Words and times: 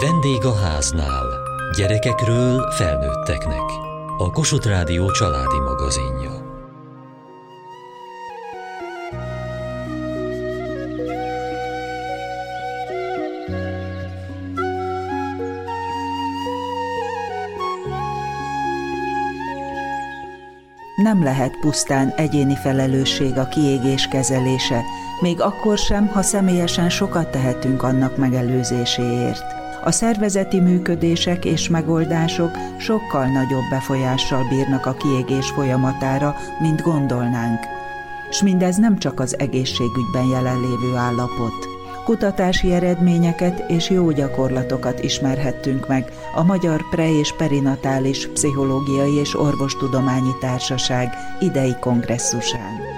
Vendég 0.00 0.44
a 0.44 0.54
háznál. 0.54 1.26
Gyerekekről 1.76 2.70
felnőtteknek. 2.70 3.62
A 4.18 4.30
Kossuth 4.30 4.66
Rádió 4.66 5.10
családi 5.10 5.58
magazinja. 5.58 6.30
Nem 20.96 21.22
lehet 21.22 21.58
pusztán 21.60 22.08
egyéni 22.16 22.56
felelősség 22.56 23.38
a 23.38 23.48
kiégés 23.48 24.08
kezelése, 24.08 24.82
még 25.20 25.40
akkor 25.40 25.78
sem, 25.78 26.06
ha 26.06 26.22
személyesen 26.22 26.90
sokat 26.90 27.30
tehetünk 27.30 27.82
annak 27.82 28.16
megelőzéséért. 28.16 29.63
A 29.84 29.90
szervezeti 29.90 30.60
működések 30.60 31.44
és 31.44 31.68
megoldások 31.68 32.50
sokkal 32.78 33.26
nagyobb 33.26 33.70
befolyással 33.70 34.48
bírnak 34.48 34.86
a 34.86 34.92
kiégés 34.92 35.50
folyamatára, 35.50 36.34
mint 36.60 36.82
gondolnánk. 36.82 37.60
S 38.30 38.42
mindez 38.42 38.76
nem 38.76 38.98
csak 38.98 39.20
az 39.20 39.38
egészségügyben 39.38 40.26
jelenlévő 40.30 40.94
állapot. 40.96 41.68
Kutatási 42.04 42.72
eredményeket 42.72 43.70
és 43.70 43.90
jó 43.90 44.10
gyakorlatokat 44.10 45.02
ismerhettünk 45.02 45.88
meg 45.88 46.12
a 46.34 46.42
Magyar 46.42 46.88
Pre- 46.90 47.18
és 47.18 47.34
Perinatális 47.36 48.28
Pszichológiai 48.28 49.14
és 49.14 49.38
Orvostudományi 49.38 50.32
Társaság 50.40 51.08
idei 51.40 51.74
kongresszusán. 51.80 52.93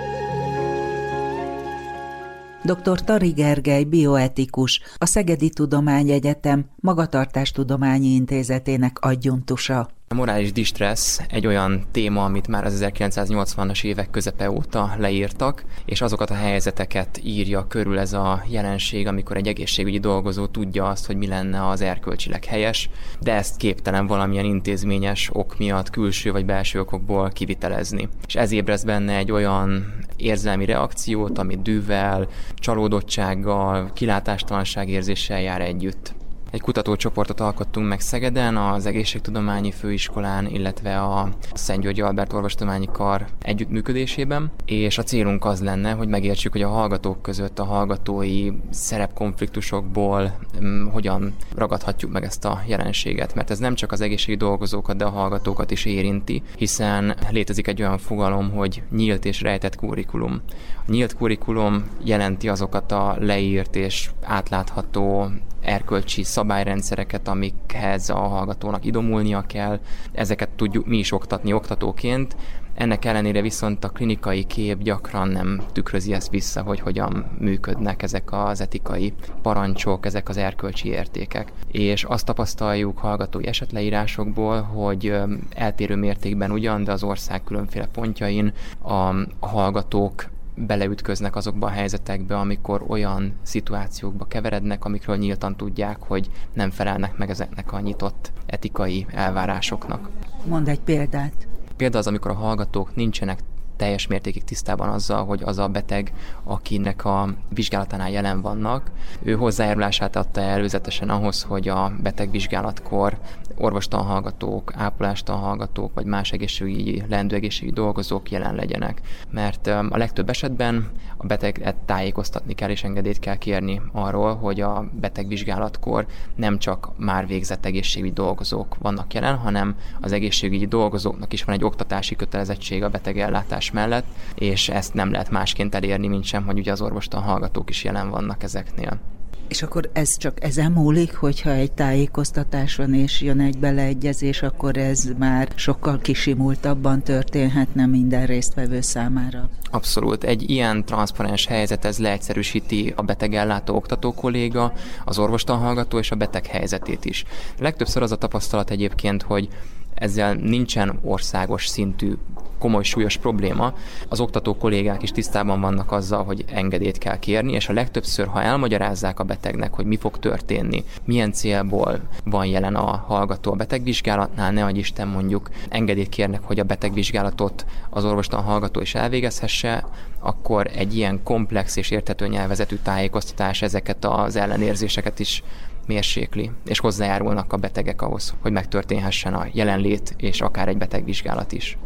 Dr. 2.66 3.00
Tari 3.00 3.30
Gergely 3.30 3.84
bioetikus, 3.84 4.80
a 4.96 5.06
Szegedi 5.06 5.50
Tudományegyetem 5.50 6.64
Magatartástudományi 6.80 8.08
Intézetének 8.08 8.98
adjuntusa. 9.00 9.88
A 10.08 10.14
morális 10.14 10.52
distressz 10.52 11.20
egy 11.28 11.46
olyan 11.46 11.84
téma, 11.90 12.24
amit 12.24 12.48
már 12.48 12.64
az 12.64 12.84
1980-as 12.84 13.84
évek 13.84 14.10
közepe 14.10 14.50
óta 14.50 14.94
leírtak, 14.98 15.64
és 15.84 16.00
azokat 16.00 16.30
a 16.30 16.34
helyzeteket 16.34 17.20
írja 17.24 17.66
körül 17.66 17.98
ez 17.98 18.12
a 18.12 18.42
jelenség, 18.48 19.06
amikor 19.06 19.36
egy 19.36 19.48
egészségügyi 19.48 19.98
dolgozó 19.98 20.46
tudja 20.46 20.88
azt, 20.88 21.06
hogy 21.06 21.16
mi 21.16 21.26
lenne 21.26 21.68
az 21.68 21.80
erkölcsileg 21.80 22.44
helyes, 22.44 22.90
de 23.20 23.32
ezt 23.32 23.56
képtelen 23.56 24.06
valamilyen 24.06 24.44
intézményes 24.44 25.30
ok 25.32 25.58
miatt, 25.58 25.90
külső 25.90 26.32
vagy 26.32 26.44
belső 26.44 26.80
okokból 26.80 27.28
kivitelezni. 27.28 28.08
És 28.26 28.34
ez 28.34 28.52
ébreszt 28.52 28.86
benne 28.86 29.16
egy 29.16 29.32
olyan 29.32 29.95
érzelmi 30.16 30.64
reakciót, 30.64 31.38
ami 31.38 31.56
dűvel, 31.62 32.28
csalódottsággal, 32.54 33.90
kilátástalanság 33.92 34.88
érzéssel 34.88 35.40
jár 35.40 35.60
együtt. 35.60 36.14
Egy 36.50 36.60
kutatócsoportot 36.60 37.40
alkottunk 37.40 37.88
meg 37.88 38.00
Szegeden, 38.00 38.56
az 38.56 38.86
Egészségtudományi 38.86 39.70
Főiskolán, 39.70 40.46
illetve 40.46 41.00
a 41.00 41.28
Szent 41.54 41.82
Györgyi 41.82 42.00
Albert 42.00 42.32
Orvostudományi 42.32 42.88
Kar 42.92 43.26
együttműködésében, 43.42 44.50
és 44.64 44.98
a 44.98 45.02
célunk 45.02 45.44
az 45.44 45.62
lenne, 45.62 45.90
hogy 45.90 46.08
megértsük, 46.08 46.52
hogy 46.52 46.62
a 46.62 46.68
hallgatók 46.68 47.22
között 47.22 47.58
a 47.58 47.64
hallgatói 47.64 48.50
szerepkonfliktusokból 48.70 50.38
um, 50.60 50.88
hogyan 50.92 51.34
ragadhatjuk 51.54 52.12
meg 52.12 52.24
ezt 52.24 52.44
a 52.44 52.62
jelenséget, 52.66 53.34
mert 53.34 53.50
ez 53.50 53.58
nem 53.58 53.74
csak 53.74 53.92
az 53.92 54.00
egészségi 54.00 54.36
dolgozókat, 54.36 54.96
de 54.96 55.04
a 55.04 55.10
hallgatókat 55.10 55.70
is 55.70 55.84
érinti, 55.84 56.42
hiszen 56.56 57.16
létezik 57.30 57.66
egy 57.66 57.82
olyan 57.82 57.98
fogalom, 57.98 58.50
hogy 58.50 58.82
nyílt 58.90 59.24
és 59.24 59.40
rejtett 59.40 59.76
kurikulum. 59.76 60.40
A 60.86 60.90
nyílt 60.90 61.14
kurikulum 61.14 61.84
jelenti 62.04 62.48
azokat 62.48 62.92
a 62.92 63.16
leírt 63.20 63.76
és 63.76 64.10
átlátható 64.22 65.30
erkölcsi 65.66 66.22
szabályrendszereket, 66.22 67.28
amikhez 67.28 68.08
a 68.08 68.18
hallgatónak 68.18 68.84
idomulnia 68.84 69.44
kell. 69.46 69.80
Ezeket 70.12 70.48
tudjuk 70.48 70.86
mi 70.86 70.96
is 70.96 71.12
oktatni 71.12 71.52
oktatóként. 71.52 72.36
Ennek 72.74 73.04
ellenére 73.04 73.40
viszont 73.40 73.84
a 73.84 73.88
klinikai 73.88 74.44
kép 74.44 74.82
gyakran 74.82 75.28
nem 75.28 75.62
tükrözi 75.72 76.12
ezt 76.12 76.30
vissza, 76.30 76.62
hogy 76.62 76.80
hogyan 76.80 77.24
működnek 77.38 78.02
ezek 78.02 78.32
az 78.32 78.60
etikai 78.60 79.12
parancsok, 79.42 80.06
ezek 80.06 80.28
az 80.28 80.36
erkölcsi 80.36 80.88
értékek. 80.88 81.52
És 81.70 82.04
azt 82.04 82.24
tapasztaljuk 82.24 82.98
hallgatói 82.98 83.46
esetleírásokból, 83.46 84.62
hogy 84.62 85.14
eltérő 85.50 85.96
mértékben 85.96 86.50
ugyan, 86.50 86.84
de 86.84 86.92
az 86.92 87.02
ország 87.02 87.44
különféle 87.44 87.86
pontjain 87.92 88.52
a 88.82 89.14
hallgatók 89.40 90.24
beleütköznek 90.56 91.36
azokba 91.36 91.66
a 91.66 91.70
helyzetekbe, 91.70 92.36
amikor 92.38 92.84
olyan 92.88 93.34
szituációkba 93.42 94.24
keverednek, 94.24 94.84
amikről 94.84 95.16
nyíltan 95.16 95.56
tudják, 95.56 96.02
hogy 96.02 96.30
nem 96.52 96.70
felelnek 96.70 97.16
meg 97.16 97.30
ezeknek 97.30 97.72
a 97.72 97.80
nyitott 97.80 98.32
etikai 98.46 99.06
elvárásoknak. 99.10 100.08
Mond 100.44 100.68
egy 100.68 100.80
példát. 100.80 101.48
Például 101.76 102.00
az, 102.00 102.06
amikor 102.06 102.30
a 102.30 102.34
hallgatók 102.34 102.94
nincsenek 102.94 103.38
teljes 103.76 104.06
mértékig 104.06 104.44
tisztában 104.44 104.88
azzal, 104.88 105.24
hogy 105.24 105.42
az 105.44 105.58
a 105.58 105.68
beteg, 105.68 106.12
akinek 106.44 107.04
a 107.04 107.28
vizsgálatánál 107.48 108.10
jelen 108.10 108.40
vannak, 108.40 108.90
ő 109.22 109.34
hozzájárulását 109.34 110.16
adta 110.16 110.40
előzetesen 110.40 111.08
ahhoz, 111.08 111.42
hogy 111.42 111.68
a 111.68 111.92
betegvizsgálatkor 112.02 113.18
orvostanhallgatók, 113.58 114.72
ápolástanhallgatók, 114.76 115.94
vagy 115.94 116.04
más 116.04 116.32
egészségügyi, 116.32 117.02
leendő 117.08 117.34
dolgozók 117.70 118.30
jelen 118.30 118.54
legyenek. 118.54 119.00
Mert 119.30 119.66
a 119.66 119.96
legtöbb 119.96 120.28
esetben 120.28 120.90
a 121.16 121.26
beteget 121.26 121.76
tájékoztatni 121.76 122.54
kell 122.54 122.70
és 122.70 122.84
engedélyt 122.84 123.18
kell 123.18 123.36
kérni 123.36 123.80
arról, 123.92 124.34
hogy 124.34 124.60
a 124.60 124.88
betegvizsgálatkor 125.00 126.06
nem 126.34 126.58
csak 126.58 126.90
már 126.96 127.26
végzett 127.26 127.64
egészségügyi 127.64 128.12
dolgozók 128.12 128.76
vannak 128.78 129.14
jelen, 129.14 129.36
hanem 129.36 129.76
az 130.00 130.12
egészségügyi 130.12 130.66
dolgozóknak 130.66 131.32
is 131.32 131.44
van 131.44 131.54
egy 131.54 131.64
oktatási 131.64 132.16
kötelezettség 132.16 132.82
a 132.82 132.88
betegellátás 132.88 133.70
mellett, 133.70 134.06
és 134.34 134.68
ezt 134.68 134.94
nem 134.94 135.10
lehet 135.10 135.30
másként 135.30 135.74
elérni, 135.74 136.06
mint 136.06 136.24
sem, 136.24 136.44
hogy 136.44 136.58
ugye 136.58 136.72
az 136.72 136.80
orvostan 136.80 137.22
hallgatók 137.22 137.70
is 137.70 137.84
jelen 137.84 138.10
vannak 138.10 138.42
ezeknél. 138.42 139.15
És 139.48 139.62
akkor 139.62 139.90
ez 139.92 140.16
csak 140.16 140.42
ezen 140.42 140.72
múlik, 140.72 141.14
hogyha 141.14 141.50
egy 141.50 141.72
tájékoztatás 141.72 142.76
van 142.76 142.94
és 142.94 143.20
jön 143.20 143.40
egy 143.40 143.58
beleegyezés, 143.58 144.42
akkor 144.42 144.76
ez 144.76 145.04
már 145.18 145.48
sokkal 145.54 145.98
kisimultabban 145.98 147.02
történhetne 147.02 147.86
minden 147.86 148.26
résztvevő 148.26 148.80
számára. 148.80 149.48
Abszolút. 149.70 150.24
Egy 150.24 150.50
ilyen 150.50 150.84
transzparens 150.84 151.46
helyzet 151.46 151.84
ez 151.84 151.98
leegyszerűsíti 151.98 152.92
a 152.96 153.02
betegellátó 153.02 153.74
oktató 153.74 154.14
kolléga, 154.14 154.72
az 155.04 155.18
orvostanhallgató 155.18 155.98
és 155.98 156.10
a 156.10 156.16
beteg 156.16 156.46
helyzetét 156.46 157.04
is. 157.04 157.24
Legtöbbször 157.58 158.02
az 158.02 158.12
a 158.12 158.16
tapasztalat 158.16 158.70
egyébként, 158.70 159.22
hogy 159.22 159.48
ezzel 159.96 160.34
nincsen 160.34 160.98
országos 161.02 161.66
szintű 161.66 162.12
komoly 162.58 162.82
súlyos 162.82 163.16
probléma. 163.16 163.74
Az 164.08 164.20
oktató 164.20 164.56
kollégák 164.56 165.02
is 165.02 165.10
tisztában 165.10 165.60
vannak 165.60 165.92
azzal, 165.92 166.24
hogy 166.24 166.44
engedélyt 166.48 166.98
kell 166.98 167.18
kérni, 167.18 167.52
és 167.52 167.68
a 167.68 167.72
legtöbbször, 167.72 168.26
ha 168.26 168.42
elmagyarázzák 168.42 169.20
a 169.20 169.24
betegnek, 169.24 169.72
hogy 169.74 169.86
mi 169.86 169.96
fog 169.96 170.18
történni, 170.18 170.84
milyen 171.04 171.32
célból 171.32 172.00
van 172.24 172.46
jelen 172.46 172.74
a 172.74 173.04
hallgató 173.06 173.52
a 173.52 173.56
betegvizsgálatnál, 173.56 174.52
ne 174.52 174.64
adj 174.64 174.78
Isten 174.78 175.08
mondjuk 175.08 175.50
engedélyt 175.68 176.08
kérnek, 176.08 176.40
hogy 176.42 176.58
a 176.58 176.64
betegvizsgálatot 176.64 177.66
az 177.90 178.04
orvostan 178.04 178.42
hallgató 178.42 178.80
is 178.80 178.94
elvégezhesse, 178.94 179.84
akkor 180.20 180.70
egy 180.74 180.96
ilyen 180.96 181.20
komplex 181.22 181.76
és 181.76 181.90
érthető 181.90 182.26
nyelvezetű 182.26 182.76
tájékoztatás 182.82 183.62
ezeket 183.62 184.04
az 184.04 184.36
ellenérzéseket 184.36 185.18
is 185.18 185.42
mérsékli, 185.86 186.50
és 186.64 186.78
hozzájárulnak 186.78 187.52
a 187.52 187.56
betegek 187.56 188.02
ahhoz, 188.02 188.34
hogy 188.40 188.52
megtörténhessen 188.52 189.34
a 189.34 189.46
jelenlét 189.52 190.14
és 190.16 190.40
akár 190.40 190.68
egy 190.68 190.78
betegvizsgálat 190.78 191.52
is 191.52 191.78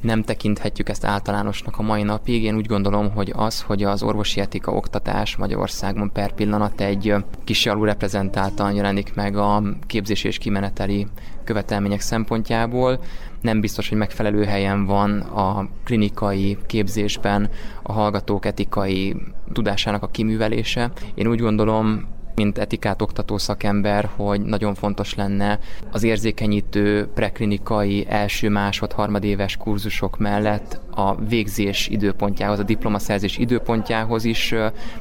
nem 0.00 0.22
tekinthetjük 0.22 0.88
ezt 0.88 1.04
általánosnak 1.04 1.78
a 1.78 1.82
mai 1.82 2.02
napig. 2.02 2.42
Én 2.42 2.56
úgy 2.56 2.66
gondolom, 2.66 3.10
hogy 3.10 3.32
az, 3.36 3.62
hogy 3.62 3.82
az 3.82 4.02
orvosi 4.02 4.40
etika 4.40 4.72
oktatás 4.72 5.36
Magyarországon 5.36 6.12
per 6.12 6.32
pillanat 6.32 6.80
egy 6.80 7.14
kis 7.44 7.64
reprezentáltan 7.64 8.74
jelenik 8.74 9.14
meg 9.14 9.36
a 9.36 9.62
képzés 9.86 10.24
és 10.24 10.38
kimeneteli 10.38 11.06
követelmények 11.44 12.00
szempontjából, 12.00 13.00
nem 13.40 13.60
biztos, 13.60 13.88
hogy 13.88 13.98
megfelelő 13.98 14.44
helyen 14.44 14.86
van 14.86 15.20
a 15.20 15.68
klinikai 15.84 16.58
képzésben 16.66 17.50
a 17.82 17.92
hallgatók 17.92 18.46
etikai 18.46 19.16
tudásának 19.52 20.02
a 20.02 20.08
kiművelése. 20.08 20.90
Én 21.14 21.26
úgy 21.26 21.40
gondolom, 21.40 22.08
mint 22.36 22.58
etikát 22.58 23.02
oktató 23.02 23.38
szakember, 23.38 24.10
hogy 24.16 24.40
nagyon 24.40 24.74
fontos 24.74 25.14
lenne 25.14 25.58
az 25.92 26.02
érzékenyítő 26.02 27.08
preklinikai 27.14 28.06
első, 28.08 28.48
másod, 28.48 28.92
harmadéves 28.92 29.56
kurzusok 29.56 30.18
mellett 30.18 30.80
a 30.90 31.14
végzés 31.14 31.88
időpontjához, 31.88 32.58
a 32.58 32.62
diplomaszerzés 32.62 33.38
időpontjához 33.38 34.24
is 34.24 34.54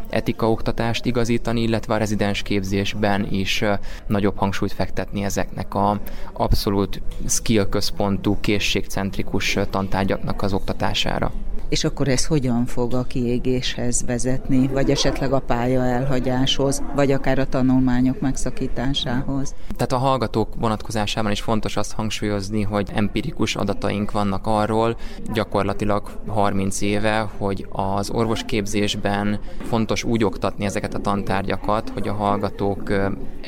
etika 0.09 0.51
oktatást 0.51 1.05
igazítani, 1.05 1.61
illetve 1.61 1.93
a 1.93 1.97
rezidens 1.97 2.41
képzésben 2.41 3.27
is 3.31 3.63
nagyobb 4.07 4.37
hangsúlyt 4.37 4.73
fektetni 4.73 5.23
ezeknek 5.23 5.73
a 5.73 5.99
abszolút 6.33 7.01
skill 7.27 7.69
központú, 7.69 8.37
készségcentrikus 8.39 9.57
tantárgyaknak 9.69 10.41
az 10.41 10.53
oktatására. 10.53 11.31
És 11.69 11.83
akkor 11.83 12.07
ez 12.07 12.25
hogyan 12.25 12.65
fog 12.65 12.93
a 12.93 13.03
kiégéshez 13.03 14.03
vezetni, 14.05 14.67
vagy 14.67 14.89
esetleg 14.89 15.33
a 15.33 15.39
pálya 15.39 15.85
elhagyáshoz, 15.85 16.83
vagy 16.95 17.11
akár 17.11 17.39
a 17.39 17.45
tanulmányok 17.45 18.19
megszakításához? 18.19 19.55
Tehát 19.75 19.91
a 19.91 19.97
hallgatók 19.97 20.55
vonatkozásában 20.59 21.31
is 21.31 21.41
fontos 21.41 21.77
azt 21.77 21.93
hangsúlyozni, 21.93 22.61
hogy 22.61 22.89
empirikus 22.93 23.55
adataink 23.55 24.11
vannak 24.11 24.47
arról, 24.47 24.97
gyakorlatilag 25.33 26.09
30 26.27 26.81
éve, 26.81 27.29
hogy 27.37 27.67
az 27.71 28.09
orvosképzésben 28.09 29.39
fontos 29.63 30.03
úgy 30.03 30.23
oktatni 30.23 30.65
ezeket 30.65 30.93
a 30.93 30.99
tantárgyakat, 30.99 31.89
hogy 31.89 32.07
a 32.07 32.13
hallgatók 32.13 32.91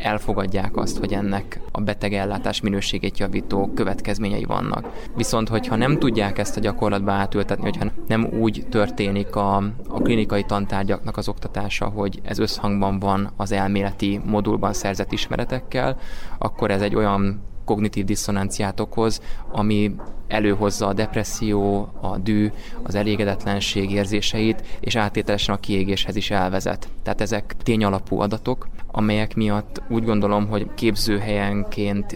elfogadják 0.04 0.78
azt, 0.78 0.98
hogy 0.98 1.14
ennek 1.14 1.60
a 1.72 1.82
betegellátás 1.82 2.62
minőségét 2.62 3.18
javító 3.18 3.72
következményei 3.76 4.44
vannak. 4.44 4.92
Viszont, 5.16 5.50
hogyha 5.50 5.76
nem 5.76 6.00
tudják 6.00 6.38
ezt 6.38 6.58
a 6.58 6.60
gyakorlatba 6.60 7.12
átültetni, 7.12 7.64
hogyha 7.64 7.92
nem 8.08 8.28
úgy 8.40 8.66
történik 8.70 9.36
a, 9.36 9.56
a 9.88 10.02
klinikai 10.02 10.44
tantárgyaknak 10.44 11.18
az 11.18 11.28
oktatása, 11.28 11.86
hogy 11.86 12.20
ez 12.24 12.40
összhangban 12.40 13.00
van 13.00 13.32
az 13.36 13.52
elméleti 13.52 14.22
modulban 14.26 14.74
szerzett 14.74 15.12
ismeretekkel, 15.12 15.98
akkor 16.38 16.72
ez 16.72 16.82
egy 16.82 16.96
olyan 16.96 17.42
kognitív 17.66 18.06
diszonanciát 18.06 18.80
okoz, 18.80 19.22
ami 19.52 19.96
előhozza 20.28 20.88
a 20.88 20.94
depresszió, 20.94 21.90
a 22.02 22.18
dű, 22.18 22.52
az 22.84 22.96
elégedetlenség 22.96 23.92
érzéseit, 23.92 24.64
és 24.80 24.96
áttételesen 24.96 25.56
a 25.56 25.60
kiégéshez 25.60 26.16
is 26.16 26.32
elvezet. 26.32 26.90
Tehát 27.04 27.22
ezek 27.22 27.56
tényalapú 27.64 28.20
adatok, 28.20 28.68
amelyek 28.92 29.36
miatt 29.36 29.82
úgy 29.90 30.04
gondolom, 30.04 30.48
hogy 30.48 30.68
képzőhelyenként 30.76 32.16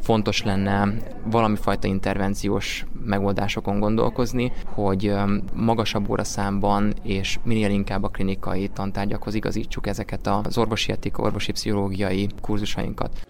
fontos 0.00 0.42
lenne 0.42 0.88
valami 1.24 1.56
fajta 1.56 1.86
intervenciós 1.86 2.86
megoldásokon 3.04 3.78
gondolkozni, 3.78 4.52
hogy 4.64 5.14
magasabb 5.54 6.10
óraszámban 6.10 6.92
és 7.02 7.38
minél 7.42 7.70
inkább 7.70 8.02
a 8.02 8.08
klinikai 8.08 8.68
tantárgyakhoz 8.68 9.34
igazítsuk 9.34 9.86
ezeket 9.86 10.26
az 10.26 10.58
orvosi 10.58 10.92
etika, 10.92 11.22
orvosi 11.22 11.52
pszichológiai 11.52 12.28
kurzusainkat. 12.40 13.26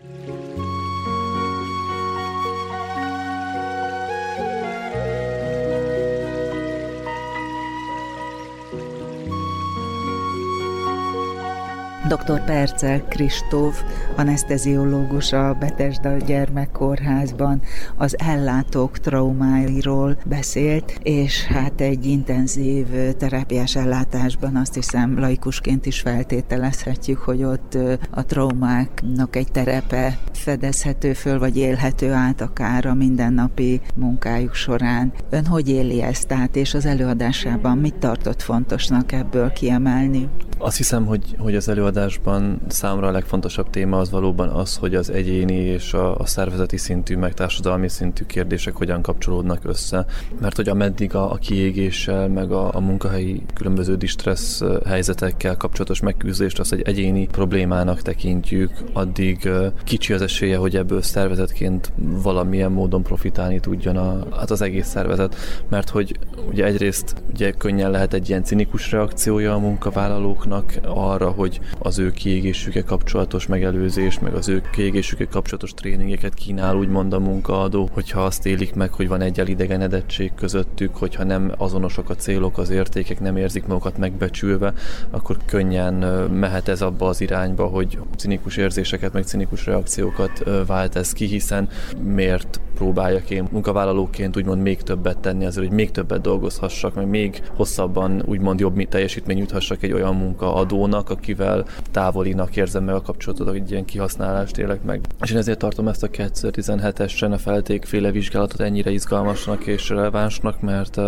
Dr. 12.11 12.45
Percel 12.45 13.03
Kristóf, 13.09 13.83
anesteziológus 14.17 15.33
a 15.33 15.57
Betesda 15.61 16.17
gyermekkórházban 16.17 17.63
az 17.97 18.17
ellátók 18.19 18.99
traumáiról 18.99 20.19
beszélt, 20.27 20.99
és 21.03 21.45
hát 21.45 21.81
egy 21.81 22.07
intenzív 22.07 22.87
terápiás 23.19 23.77
ellátásban 23.77 24.57
azt 24.57 24.75
hiszem 24.75 25.19
laikusként 25.19 25.87
is 25.87 26.01
feltételezhetjük, 26.01 27.19
hogy 27.19 27.43
ott 27.43 27.79
a 28.11 28.25
traumáknak 28.25 29.37
egy 29.37 29.51
terepe 29.53 30.19
fedezhető 30.33 31.13
föl, 31.13 31.39
vagy 31.39 31.57
élhető 31.57 32.13
át 32.13 32.41
akár 32.41 32.87
a 32.87 32.95
mindennapi 32.95 33.81
munkájuk 33.95 34.55
során. 34.55 35.13
Ön 35.31 35.47
hogy 35.47 35.69
éli 35.69 36.03
ezt 36.03 36.33
át, 36.33 36.57
és 36.57 36.75
az 36.75 36.87
előadásában 36.87 37.79
mit 37.79 37.95
tartott 37.95 38.43
fontosnak 38.43 39.13
ebből 39.13 39.53
kiemelni? 39.53 40.29
Azt 40.59 40.77
hiszem, 40.77 41.07
hogy, 41.07 41.35
hogy 41.39 41.55
az 41.55 41.69
előadásban 42.01 42.61
számra 42.69 43.07
a 43.07 43.11
legfontosabb 43.11 43.71
téma 43.71 43.99
az 43.99 44.11
valóban 44.11 44.49
az, 44.49 44.77
hogy 44.77 44.95
az 44.95 45.11
egyéni 45.11 45.55
és 45.55 45.93
a, 45.93 46.17
a 46.17 46.27
szervezeti 46.27 46.77
szintű, 46.77 47.17
meg 47.17 47.35
társadalmi 47.35 47.89
szintű 47.89 48.25
kérdések 48.25 48.75
hogyan 48.75 49.03
kapcsolódnak 49.03 49.61
össze. 49.65 50.07
Mert 50.41 50.57
hogy 50.57 50.69
ameddig 50.69 51.15
a, 51.15 51.33
a 51.33 51.37
kiégéssel, 51.37 52.29
meg 52.29 52.53
a, 52.53 52.75
a 52.75 52.81
munkahelyi 52.81 53.43
különböző 53.55 53.97
distressz 53.97 54.63
helyzetekkel 54.87 55.57
kapcsolatos 55.57 56.01
megküzdést 56.01 56.59
azt 56.59 56.73
egy 56.73 56.83
egyéni 56.83 57.27
problémának 57.27 58.03
tekintjük, 58.03 58.71
addig 58.93 59.49
kicsi 59.85 60.13
az 60.13 60.23
esélye, 60.23 60.57
hogy 60.57 60.77
ebből 60.77 61.03
szervezetként 61.03 61.93
valamilyen 61.97 62.73
módon 62.73 63.03
profitálni 63.03 63.61
tudjon 63.61 63.97
a, 63.97 64.37
hát 64.37 64.51
az 64.51 64.63
egész 64.63 64.89
szervezet. 64.89 65.37
Mert 65.69 65.89
hogy 65.89 66.19
ugye 66.51 66.65
egyrészt 66.65 67.15
ugye 67.33 67.51
könnyen 67.51 67.91
lehet 67.91 68.15
egy 68.15 68.29
ilyen 68.29 68.45
cinikus 68.45 68.91
reakciója 68.91 69.55
a 69.55 69.59
munkavállalók 69.59 70.41
diákoknak 70.41 70.75
arra, 70.87 71.31
hogy 71.31 71.61
az 71.91 71.99
ő 71.99 72.11
kiégésükkel 72.11 72.85
kapcsolatos 72.85 73.47
megelőzés, 73.47 74.19
meg 74.19 74.35
az 74.35 74.49
ő 74.49 74.63
kiégésükkel 74.73 75.27
kapcsolatos 75.27 75.75
tréningeket 75.75 76.35
kínál 76.35 76.77
úgymond 76.77 77.13
a 77.13 77.19
munkaadó, 77.19 77.89
hogyha 77.93 78.25
azt 78.25 78.47
élik 78.47 78.75
meg, 78.75 78.93
hogy 78.93 79.09
van 79.09 79.21
egy 79.21 79.41
elidegenedettség 79.41 80.33
közöttük, 80.35 80.97
hogyha 80.97 81.25
nem 81.25 81.53
azonosak 81.57 82.11
a 82.11 82.15
célok, 82.15 82.59
az 82.59 82.71
értékek, 82.71 83.21
nem 83.21 83.37
érzik 83.37 83.67
magukat 83.67 83.99
megbecsülve, 83.99 84.73
akkor 85.11 85.37
könnyen 85.45 85.95
mehet 86.31 86.69
ez 86.69 86.83
abba 86.83 87.09
az 87.09 87.21
irányba, 87.21 87.67
hogy 87.67 87.99
cinikus 88.17 88.57
érzéseket, 88.57 89.13
meg 89.13 89.25
cinikus 89.25 89.67
reakciókat 89.67 90.45
vált 90.67 90.97
ez 90.97 91.13
ki, 91.13 91.25
hiszen 91.25 91.69
miért 92.03 92.61
próbáljak 92.81 93.31
én 93.31 93.49
munkavállalóként 93.51 94.37
úgymond 94.37 94.63
még 94.63 94.83
többet 94.83 95.19
tenni 95.19 95.47
azért, 95.47 95.67
hogy 95.67 95.77
még 95.77 95.91
többet 95.91 96.21
dolgozhassak, 96.21 96.95
meg 96.95 97.09
még 97.09 97.43
hosszabban 97.55 98.23
úgymond 98.27 98.61
jobb 98.61 98.89
teljesítmény 98.89 99.39
juthassak 99.39 99.83
egy 99.83 99.93
olyan 99.93 100.15
munka 100.15 100.41
munkaadónak, 100.41 101.11
akivel 101.11 101.65
távolinak 101.91 102.57
érzem 102.57 102.85
meg 102.85 102.95
a 102.95 103.03
kapcsolatot, 103.03 103.49
hogy 103.49 103.71
ilyen 103.71 103.85
kihasználást 103.85 104.59
élek 104.59 104.83
meg. 104.83 105.01
És 105.23 105.31
én 105.31 105.37
ezért 105.37 105.59
tartom 105.59 105.89
ezt 105.89 106.03
a 106.03 106.09
2017-es 106.09 107.33
a 107.33 107.39
feltékféle 107.39 108.11
vizsgálatot 108.11 108.61
ennyire 108.61 108.91
izgalmasnak 108.91 109.67
és 109.67 109.89
relevánsnak, 109.89 110.61
mert 110.61 111.01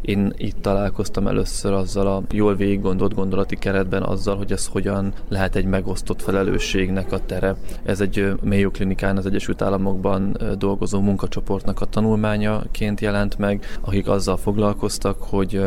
én 0.00 0.32
itt 0.36 0.62
találkoztam 0.62 1.26
először 1.26 1.72
azzal 1.72 2.06
a 2.06 2.22
jól 2.30 2.54
végig 2.54 2.80
gondolt 2.80 3.14
gondolati 3.14 3.56
keretben 3.56 4.02
azzal, 4.02 4.36
hogy 4.36 4.52
ez 4.52 4.66
hogyan 4.66 5.12
lehet 5.28 5.56
egy 5.56 5.64
megosztott 5.64 6.22
felelősségnek 6.22 7.12
a 7.12 7.18
tere. 7.26 7.56
Ez 7.84 8.00
egy 8.00 8.32
Mayo 8.42 8.70
Klinikán 8.70 9.16
az 9.16 9.26
Egyesült 9.26 9.62
Államokban 9.62 10.36
dolgozó 10.58 11.00
munkacsoportnak 11.18 11.80
a 11.80 11.84
tanulmányaként 11.84 13.00
jelent 13.00 13.38
meg, 13.38 13.64
akik 13.80 14.08
azzal 14.08 14.36
foglalkoztak, 14.36 15.22
hogy 15.22 15.60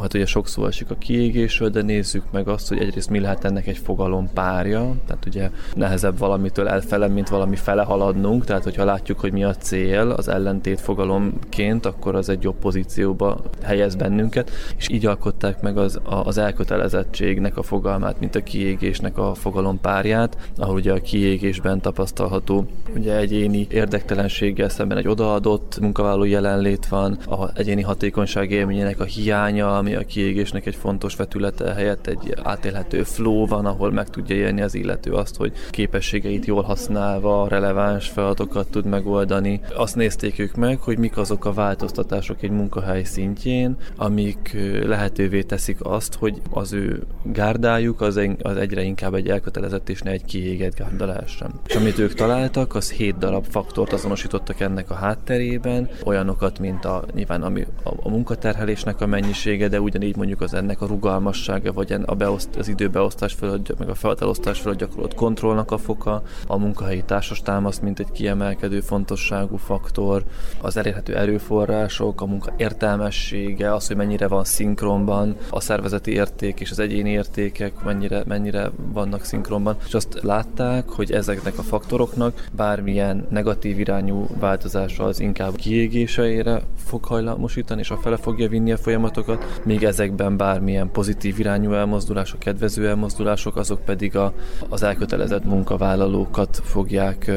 hát 0.00 0.14
ugye 0.14 0.26
sok 0.26 0.48
szó 0.48 0.66
esik 0.66 0.90
a 0.90 0.94
kiégésről, 0.94 1.68
de 1.68 1.82
nézzük 1.82 2.24
meg 2.30 2.48
azt, 2.48 2.68
hogy 2.68 2.78
egyrészt 2.78 3.10
mi 3.10 3.20
lehet 3.20 3.44
ennek 3.44 3.66
egy 3.66 3.78
fogalom 3.78 4.30
párja, 4.34 4.94
tehát 5.06 5.26
ugye 5.26 5.50
nehezebb 5.74 6.18
valamitől 6.18 6.68
elfele, 6.68 7.08
mint 7.08 7.28
valami 7.28 7.56
fele 7.56 7.82
haladnunk, 7.82 8.44
tehát 8.44 8.64
hogyha 8.64 8.84
látjuk, 8.84 9.20
hogy 9.20 9.32
mi 9.32 9.44
a 9.44 9.54
cél 9.54 10.10
az 10.10 10.28
ellentét 10.28 10.80
fogalomként, 10.80 11.86
akkor 11.86 12.14
az 12.14 12.28
egy 12.28 12.42
jobb 12.42 12.56
pozícióba 12.58 13.40
helyez 13.62 13.94
bennünket, 13.94 14.50
és 14.76 14.88
így 14.88 15.06
alkották 15.06 15.60
meg 15.60 15.78
az, 15.78 16.00
az 16.04 16.38
elkötelezettségnek 16.38 17.56
a 17.56 17.62
fogalmát, 17.62 18.20
mint 18.20 18.34
a 18.34 18.42
kiégésnek 18.42 19.18
a 19.18 19.34
fogalom 19.34 19.80
párját, 19.80 20.36
ahol 20.56 20.74
ugye 20.74 20.92
a 20.92 21.00
kiégésben 21.00 21.80
tapasztalható 21.80 22.66
ugye 22.94 23.16
egyéni 23.16 23.66
érdektelenséggel 23.70 24.68
szemben 24.68 24.95
egy 24.96 25.08
odaadott 25.08 25.78
munkavállaló 25.80 26.24
jelenlét 26.24 26.88
van, 26.88 27.12
a 27.12 27.58
egyéni 27.58 27.82
hatékonyság 27.82 28.50
élményének 28.50 29.00
a 29.00 29.04
hiánya, 29.04 29.76
ami 29.76 29.94
a 29.94 30.04
kiégésnek 30.04 30.66
egy 30.66 30.74
fontos 30.74 31.16
vetülete 31.16 31.72
helyett 31.72 32.06
egy 32.06 32.34
átélhető 32.42 33.02
flow 33.02 33.46
van, 33.46 33.66
ahol 33.66 33.90
meg 33.90 34.10
tudja 34.10 34.36
élni 34.36 34.62
az 34.62 34.74
illető 34.74 35.12
azt, 35.12 35.36
hogy 35.36 35.52
képességeit 35.70 36.44
jól 36.44 36.62
használva 36.62 37.48
releváns 37.48 38.08
feladatokat 38.08 38.68
tud 38.70 38.86
megoldani. 38.86 39.60
Azt 39.76 39.96
nézték 39.96 40.38
ők 40.38 40.54
meg, 40.54 40.80
hogy 40.80 40.98
mik 40.98 41.16
azok 41.16 41.44
a 41.44 41.52
változtatások 41.52 42.42
egy 42.42 42.50
munkahely 42.50 43.02
szintjén, 43.02 43.76
amik 43.96 44.56
lehetővé 44.86 45.42
teszik 45.42 45.78
azt, 45.82 46.14
hogy 46.14 46.40
az 46.50 46.72
ő 46.72 47.02
gárdájuk 47.22 48.00
az, 48.00 48.20
az 48.42 48.56
egyre 48.56 48.82
inkább 48.82 49.14
egy 49.14 49.28
elkötelezett 49.28 49.88
és 49.88 50.02
ne 50.02 50.10
egy 50.10 50.24
kiégett 50.24 50.76
gárda 50.76 51.06
lehessen. 51.06 51.50
És 51.66 51.74
amit 51.74 51.98
ők 51.98 52.14
találtak, 52.14 52.74
az 52.74 52.90
hét 52.90 53.18
darab 53.18 53.44
faktort 53.44 53.92
azonosítottak 53.92 54.60
ennek 54.60 54.85
a 54.90 54.94
hátterében, 54.94 55.88
olyanokat, 56.04 56.58
mint 56.58 56.84
a 56.84 57.04
nyilván 57.14 57.42
ami 57.42 57.66
a, 57.82 57.90
a 58.02 58.08
munkaterhelésnek 58.08 59.00
a 59.00 59.06
mennyisége, 59.06 59.68
de 59.68 59.80
ugyanígy 59.80 60.16
mondjuk 60.16 60.40
az 60.40 60.54
ennek 60.54 60.80
a 60.80 60.86
rugalmassága, 60.86 61.72
vagy 61.72 61.96
a 62.04 62.14
beosztás 62.14 62.56
az 62.58 62.68
időbeosztás 62.68 63.32
fölött, 63.32 63.78
meg 63.78 63.88
a 63.88 63.94
felatelosztás 63.94 64.60
fölött 64.60 64.78
gyakorolt 64.78 65.14
kontrollnak 65.14 65.70
a 65.70 65.78
foka, 65.78 66.22
a 66.46 66.56
munkahelyi 66.56 67.02
társas 67.02 67.42
támasz, 67.42 67.78
mint 67.78 67.98
egy 67.98 68.12
kiemelkedő 68.12 68.80
fontosságú 68.80 69.56
faktor, 69.56 70.24
az 70.60 70.76
elérhető 70.76 71.16
erőforrások, 71.16 72.20
a 72.20 72.26
munka 72.26 72.52
értelmessége, 72.56 73.74
az, 73.74 73.86
hogy 73.86 73.96
mennyire 73.96 74.28
van 74.28 74.44
szinkronban, 74.44 75.36
a 75.50 75.60
szervezeti 75.60 76.12
érték 76.12 76.60
és 76.60 76.70
az 76.70 76.78
egyéni 76.78 77.10
értékek 77.10 77.84
mennyire, 77.84 78.22
mennyire 78.26 78.70
vannak 78.92 79.24
szinkronban, 79.24 79.76
és 79.86 79.94
azt 79.94 80.22
látták, 80.22 80.88
hogy 80.88 81.12
ezeknek 81.12 81.58
a 81.58 81.62
faktoroknak 81.62 82.48
bármilyen 82.52 83.26
negatív 83.30 83.78
irányú 83.78 84.26
változása 84.72 85.04
az 85.04 85.20
inkább 85.20 85.56
kiégéseire 85.56 86.62
fog 86.84 87.04
hajlamosítani, 87.04 87.80
és 87.80 87.90
a 87.90 87.96
fele 87.96 88.16
fogja 88.16 88.48
vinni 88.48 88.72
a 88.72 88.76
folyamatokat, 88.76 89.60
míg 89.64 89.82
ezekben 89.82 90.36
bármilyen 90.36 90.90
pozitív 90.90 91.38
irányú 91.38 91.72
elmozdulás 91.72 92.32
a 92.32 92.38
kedvező 92.38 92.88
elmozdulások, 92.88 93.56
azok 93.56 93.84
pedig 93.84 94.16
a, 94.16 94.32
az 94.68 94.82
elkötelezett 94.82 95.44
munkavállalókat 95.44 96.60
fogják 96.64 97.30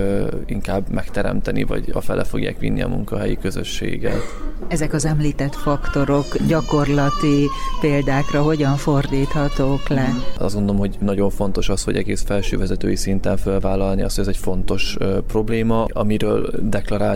inkább 0.45 0.89
megteremteni, 0.89 1.63
vagy 1.63 1.89
a 1.93 2.01
fele 2.01 2.23
fogják 2.23 2.59
vinni 2.59 2.81
a 2.81 2.87
munkahelyi 2.87 3.37
közösséget. 3.37 4.21
Ezek 4.67 4.93
az 4.93 5.05
említett 5.05 5.55
faktorok 5.55 6.25
gyakorlati 6.47 7.45
példákra 7.81 8.41
hogyan 8.41 8.75
fordíthatók 8.75 9.87
le? 9.87 10.13
Azt 10.37 10.53
gondolom, 10.53 10.79
hogy 10.79 10.95
nagyon 10.99 11.29
fontos 11.29 11.69
az, 11.69 11.83
hogy 11.83 11.95
egész 11.95 12.23
felsővezetői 12.23 12.95
szinten 12.95 13.37
felvállalni 13.37 14.01
azt, 14.01 14.15
hogy 14.15 14.27
ez 14.27 14.35
egy 14.35 14.41
fontos 14.41 14.97
probléma, 15.27 15.83
amiről 15.83 16.49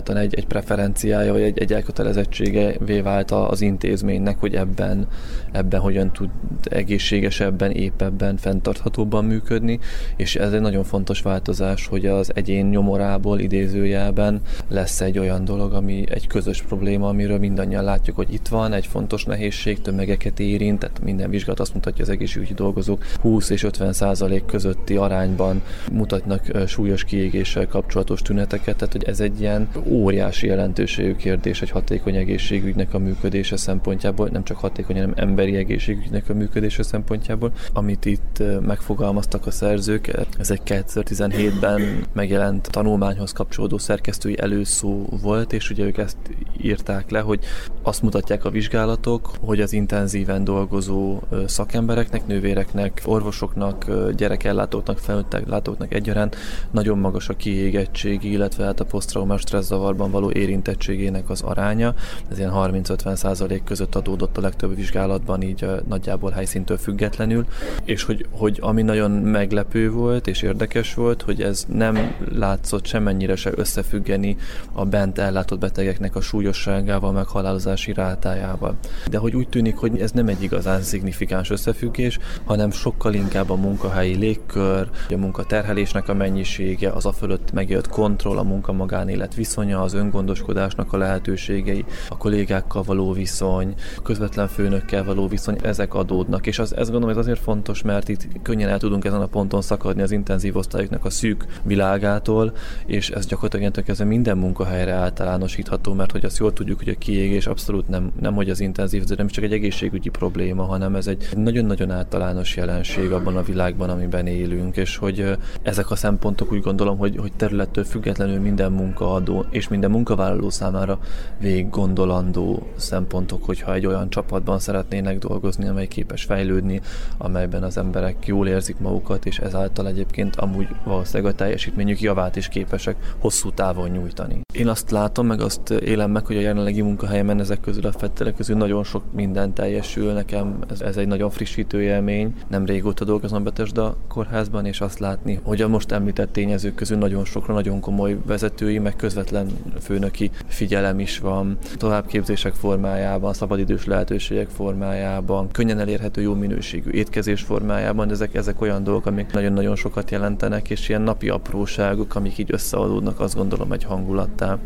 deklaráltan 0.03 0.17
egy, 0.17 0.33
egy 0.35 0.47
preferenciája, 0.47 1.31
vagy 1.33 1.41
egy, 1.41 1.59
egy 1.59 1.73
elkötelezettsége 1.73 2.77
vált 3.03 3.31
az 3.31 3.61
intézménynek, 3.61 4.39
hogy 4.39 4.55
ebben, 4.55 5.07
ebben 5.51 5.79
hogyan 5.79 6.11
tud 6.11 6.29
egészségesebben, 6.63 7.71
épebben, 7.71 8.37
fenntarthatóbban 8.37 9.25
működni, 9.25 9.79
és 10.15 10.35
ez 10.35 10.53
egy 10.53 10.61
nagyon 10.61 10.83
fontos 10.83 11.21
változás, 11.21 11.87
hogy 11.87 12.05
az 12.05 12.31
egyén 12.35 12.65
nyomorából 12.65 13.39
idézőjelben 13.39 14.41
lesz 14.69 15.01
egy 15.01 15.19
olyan 15.19 15.45
dolog, 15.45 15.73
ami 15.73 16.03
egy 16.09 16.27
közös 16.27 16.61
probléma, 16.61 17.07
amiről 17.07 17.39
mindannyian 17.39 17.83
látjuk, 17.83 18.15
hogy 18.15 18.33
itt 18.33 18.47
van, 18.47 18.73
egy 18.73 18.85
fontos 18.85 19.23
nehézség, 19.23 19.81
tömegeket 19.81 20.39
érint, 20.39 20.79
tehát 20.79 21.03
minden 21.03 21.29
vizsgálat 21.29 21.59
azt 21.59 21.73
mutatja, 21.73 22.03
az 22.03 22.09
egészségügyi 22.09 22.53
dolgozók 22.53 23.05
20 23.21 23.49
és 23.49 23.63
50 23.63 23.93
százalék 23.93 24.45
közötti 24.45 24.95
arányban 24.95 25.61
mutatnak 25.91 26.51
súlyos 26.67 27.03
kiégéssel 27.03 27.67
kapcsolatos 27.67 28.21
tüneteket, 28.21 28.75
tehát 28.75 28.93
hogy 28.93 29.03
ez 29.03 29.19
egy 29.19 29.41
ilyen 29.41 29.67
óriási 29.93 30.47
jelentőségű 30.47 31.15
kérdés 31.15 31.61
egy 31.61 31.69
hatékony 31.69 32.15
egészségügynek 32.15 32.93
a 32.93 32.99
működése 32.99 33.57
szempontjából, 33.57 34.27
nem 34.27 34.43
csak 34.43 34.57
hatékony, 34.57 34.95
hanem 34.95 35.13
emberi 35.15 35.55
egészségügynek 35.55 36.29
a 36.29 36.33
működése 36.33 36.83
szempontjából. 36.83 37.51
Amit 37.73 38.05
itt 38.05 38.43
megfogalmaztak 38.65 39.45
a 39.45 39.51
szerzők, 39.51 40.11
ez 40.39 40.51
egy 40.51 40.61
2017-ben 40.65 42.05
megjelent 42.13 42.69
tanulmányhoz 42.71 43.31
kapcsolódó 43.31 43.77
szerkesztői 43.77 44.39
előszó 44.39 45.05
volt, 45.21 45.53
és 45.53 45.69
ugye 45.69 45.83
ők 45.83 45.97
ezt 45.97 46.17
írták 46.61 47.09
le, 47.09 47.19
hogy 47.19 47.39
azt 47.81 48.01
mutatják 48.01 48.45
a 48.45 48.49
vizsgálatok, 48.49 49.31
hogy 49.39 49.61
az 49.61 49.73
intenzíven 49.73 50.43
dolgozó 50.43 51.19
szakembereknek, 51.45 52.27
nővéreknek, 52.27 53.01
orvosoknak, 53.05 53.91
gyerekellátóknak, 54.15 54.97
felnőttek 54.97 55.47
látóknak 55.47 55.93
egyaránt 55.93 56.35
nagyon 56.71 56.97
magas 56.97 57.29
a 57.29 57.33
kiégettség, 57.33 58.23
illetve 58.23 58.63
hát 58.63 58.79
a 58.79 58.85
posztraumás 58.85 59.43
stresszavarban 59.83 60.11
való 60.11 60.31
érintettségének 60.31 61.29
az 61.29 61.41
aránya. 61.41 61.93
Ez 62.31 62.37
ilyen 62.37 62.51
30-50 62.55 63.15
százalék 63.15 63.63
között 63.63 63.95
adódott 63.95 64.37
a 64.37 64.41
legtöbb 64.41 64.75
vizsgálatban, 64.75 65.41
így 65.41 65.65
nagyjából 65.87 66.31
helyszíntől 66.31 66.77
függetlenül. 66.77 67.45
És 67.83 68.03
hogy, 68.03 68.25
hogy 68.31 68.57
ami 68.61 68.81
nagyon 68.81 69.11
meglepő 69.11 69.91
volt 69.91 70.27
és 70.27 70.41
érdekes 70.41 70.93
volt, 70.93 71.21
hogy 71.21 71.41
ez 71.41 71.65
nem 71.67 72.15
látszott 72.31 72.85
semennyire 72.85 73.35
se 73.35 73.51
összefüggeni 73.55 74.37
a 74.71 74.85
bent 74.85 75.17
ellátott 75.17 75.59
betegeknek 75.59 76.15
a 76.15 76.21
súlyosságával, 76.21 77.11
meg 77.11 77.27
halálozási 77.27 77.93
rátájával. 77.93 78.75
De 79.09 79.17
hogy 79.17 79.35
úgy 79.35 79.49
tűnik, 79.49 79.75
hogy 79.75 79.99
ez 79.99 80.11
nem 80.11 80.27
egy 80.27 80.43
igazán 80.43 80.81
szignifikáns 80.81 81.49
összefüggés, 81.49 82.19
hanem 82.45 82.71
sokkal 82.71 83.13
inkább 83.13 83.49
a 83.49 83.55
munkahelyi 83.55 84.15
légkör, 84.15 84.89
a 85.09 85.15
munkaterhelésnek 85.15 86.07
a 86.09 86.13
mennyisége, 86.13 86.89
az 86.89 87.05
a 87.05 87.11
fölött 87.11 87.51
megjött 87.51 87.87
kontroll, 87.87 88.37
a 88.37 88.43
munka-magánélet 88.43 89.35
viszonya, 89.35 89.72
az 89.81 89.93
öngondoskodásnak 89.93 90.93
a 90.93 90.97
lehetőségei, 90.97 91.85
a 92.09 92.17
kollégákkal 92.17 92.83
való 92.83 93.11
viszony, 93.11 93.73
közvetlen 94.03 94.47
főnökkel 94.47 95.03
való 95.03 95.27
viszony, 95.27 95.57
ezek 95.61 95.93
adódnak. 95.93 96.47
És 96.47 96.59
az, 96.59 96.75
ez 96.75 96.89
gondolom, 96.89 97.17
ez 97.17 97.23
azért 97.23 97.39
fontos, 97.39 97.81
mert 97.81 98.09
itt 98.09 98.27
könnyen 98.41 98.69
el 98.69 98.79
tudunk 98.79 99.05
ezen 99.05 99.21
a 99.21 99.25
ponton 99.25 99.61
szakadni 99.61 100.01
az 100.01 100.11
intenzív 100.11 100.55
osztályoknak 100.55 101.05
a 101.05 101.09
szűk 101.09 101.45
világától, 101.63 102.53
és 102.85 103.09
ez 103.09 103.25
gyakorlatilag 103.25 103.83
kezdve 103.83 104.05
minden 104.05 104.37
munkahelyre 104.37 104.91
általánosítható, 104.91 105.93
mert 105.93 106.11
hogy 106.11 106.25
azt 106.25 106.37
jól 106.37 106.53
tudjuk, 106.53 106.77
hogy 106.77 106.89
a 106.89 106.97
kiégés 106.97 107.47
abszolút 107.47 107.87
nem, 107.87 108.11
nem 108.19 108.33
hogy 108.33 108.49
az 108.49 108.59
intenzív, 108.59 109.03
de 109.03 109.15
nem 109.17 109.27
csak 109.27 109.43
egy 109.43 109.53
egészségügyi 109.53 110.09
probléma, 110.09 110.63
hanem 110.63 110.95
ez 110.95 111.07
egy 111.07 111.27
nagyon-nagyon 111.35 111.91
általános 111.91 112.55
jelenség 112.55 113.11
abban 113.11 113.37
a 113.37 113.43
világban, 113.43 113.89
amiben 113.89 114.27
élünk, 114.27 114.77
és 114.77 114.97
hogy 114.97 115.37
ezek 115.61 115.91
a 115.91 115.95
szempontok 115.95 116.51
úgy 116.51 116.61
gondolom, 116.61 116.97
hogy, 116.97 117.17
hogy 117.17 117.31
területtől 117.33 117.83
függetlenül 117.83 118.39
minden 118.39 118.71
munkaadó 118.71 119.45
és 119.49 119.62
minden 119.67 119.91
munkavállaló 119.91 120.49
számára 120.49 120.99
végig 121.39 121.69
gondolandó 121.69 122.67
szempontok, 122.75 123.45
hogyha 123.45 123.73
egy 123.73 123.85
olyan 123.85 124.09
csapatban 124.09 124.59
szeretnének 124.59 125.17
dolgozni, 125.17 125.67
amely 125.67 125.87
képes 125.87 126.23
fejlődni, 126.23 126.81
amelyben 127.17 127.63
az 127.63 127.77
emberek 127.77 128.27
jól 128.27 128.47
érzik 128.47 128.79
magukat, 128.79 129.25
és 129.25 129.39
ezáltal 129.39 129.87
egyébként 129.87 130.35
amúgy 130.35 130.67
valószínűleg 130.83 131.33
a 131.33 131.35
teljesítményük 131.35 132.01
javát 132.01 132.35
is 132.35 132.47
képesek 132.47 133.15
hosszú 133.19 133.51
távon 133.51 133.89
nyújtani. 133.89 134.41
Én 134.53 134.67
azt 134.67 134.91
látom, 134.91 135.27
meg 135.27 135.41
azt 135.41 135.69
élem 135.69 136.11
meg, 136.11 136.25
hogy 136.25 136.37
a 136.37 136.41
jelenlegi 136.41 136.81
munkahelyemen 136.81 137.39
ezek 137.39 137.59
közül 137.59 137.85
a 137.85 137.91
fettelek 137.91 138.35
közül 138.35 138.57
nagyon 138.57 138.83
sok 138.83 139.03
minden 139.11 139.53
teljesül. 139.53 140.11
Nekem 140.11 140.59
ez, 140.69 140.81
ez 140.81 140.97
egy 140.97 141.07
nagyon 141.07 141.29
frissítő 141.29 141.81
élmény. 141.81 142.35
Nem 142.47 142.65
régóta 142.65 143.05
dolgozom 143.05 143.43
Betesda 143.43 143.95
kórházban, 144.07 144.65
és 144.65 144.81
azt 144.81 144.99
látni, 144.99 145.39
hogy 145.43 145.61
a 145.61 145.67
most 145.67 145.91
említett 145.91 146.31
tényezők 146.33 146.75
közül 146.75 146.97
nagyon 146.97 147.25
sokra 147.25 147.53
nagyon 147.53 147.79
komoly 147.79 148.17
vezetői, 148.25 148.79
meg 148.79 148.95
közvetlen 148.95 149.47
főnöki 149.81 150.31
figyelem 150.47 150.99
is 150.99 151.19
van. 151.19 151.57
Továbbképzések 151.77 152.53
formájában, 152.53 153.33
szabadidős 153.33 153.85
lehetőségek 153.85 154.47
formájában, 154.49 155.51
könnyen 155.51 155.79
elérhető 155.79 156.21
jó 156.21 156.33
minőségű 156.33 156.89
étkezés 156.89 157.41
formájában, 157.41 158.09
ezek, 158.09 158.35
ezek 158.35 158.61
olyan 158.61 158.83
dolgok, 158.83 159.05
amik 159.05 159.31
nagyon-nagyon 159.31 159.75
sokat 159.75 160.11
jelentenek, 160.11 160.69
és 160.69 160.89
ilyen 160.89 161.01
napi 161.01 161.29
apróságok, 161.29 162.15
amik 162.15 162.37
így 162.37 162.53
összeadódnak, 162.53 163.19
azt 163.19 163.35
gondolom 163.35 163.71
egy 163.71 163.83
hangulattá. 163.83 164.59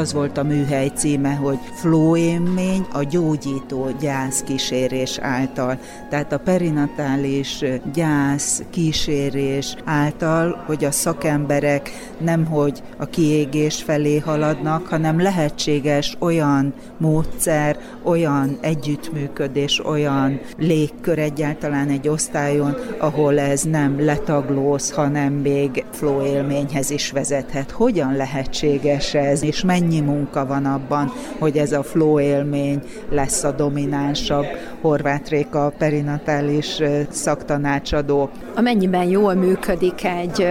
Az 0.00 0.12
volt 0.12 0.38
a 0.38 0.42
műhely 0.42 0.90
címe, 0.94 1.34
hogy 1.34 1.58
Flow 1.74 2.16
élmény 2.16 2.86
a 2.92 3.02
gyógyító 3.02 3.90
gyász 4.00 4.42
kísérés 4.42 5.18
által. 5.18 5.78
Tehát 6.08 6.32
a 6.32 6.38
perinatális 6.38 7.64
gyász 7.94 8.62
kísérés 8.70 9.76
által, 9.84 10.62
hogy 10.66 10.84
a 10.84 10.90
szakemberek 10.90 11.90
nemhogy 12.18 12.82
a 12.96 13.06
kiégés 13.06 13.82
felé 13.82 14.18
haladnak, 14.18 14.86
hanem 14.86 15.20
lehetséges 15.20 16.16
olyan 16.18 16.74
módszer, 16.96 17.78
olyan 18.02 18.58
együttműködés, 18.60 19.84
olyan 19.84 20.40
légkör 20.56 21.18
egyáltalán 21.18 21.88
egy 21.88 22.08
osztályon, 22.08 22.76
ahol 22.98 23.38
ez 23.38 23.62
nem 23.62 24.04
letaglóz, 24.04 24.90
hanem 24.90 25.32
még 25.32 25.84
flow 25.92 26.24
élményhez 26.24 26.90
is 26.90 27.10
vezethet. 27.10 27.70
Hogyan 27.70 28.16
lehetséges 28.16 29.14
ez, 29.14 29.42
és 29.42 29.62
mennyi 29.62 29.89
mennyi 29.90 30.00
munka 30.00 30.46
van 30.46 30.64
abban, 30.64 31.12
hogy 31.38 31.56
ez 31.56 31.72
a 31.72 31.82
flow 31.82 32.20
élmény 32.20 32.82
lesz 33.10 33.44
a 33.44 33.50
dominánsabb. 33.50 34.44
Horváth 34.80 35.30
Réka 35.30 35.72
perinatális 35.78 36.78
szaktanácsadó. 37.08 38.30
Amennyiben 38.54 39.04
jól 39.04 39.34
működik 39.34 40.04
egy 40.04 40.46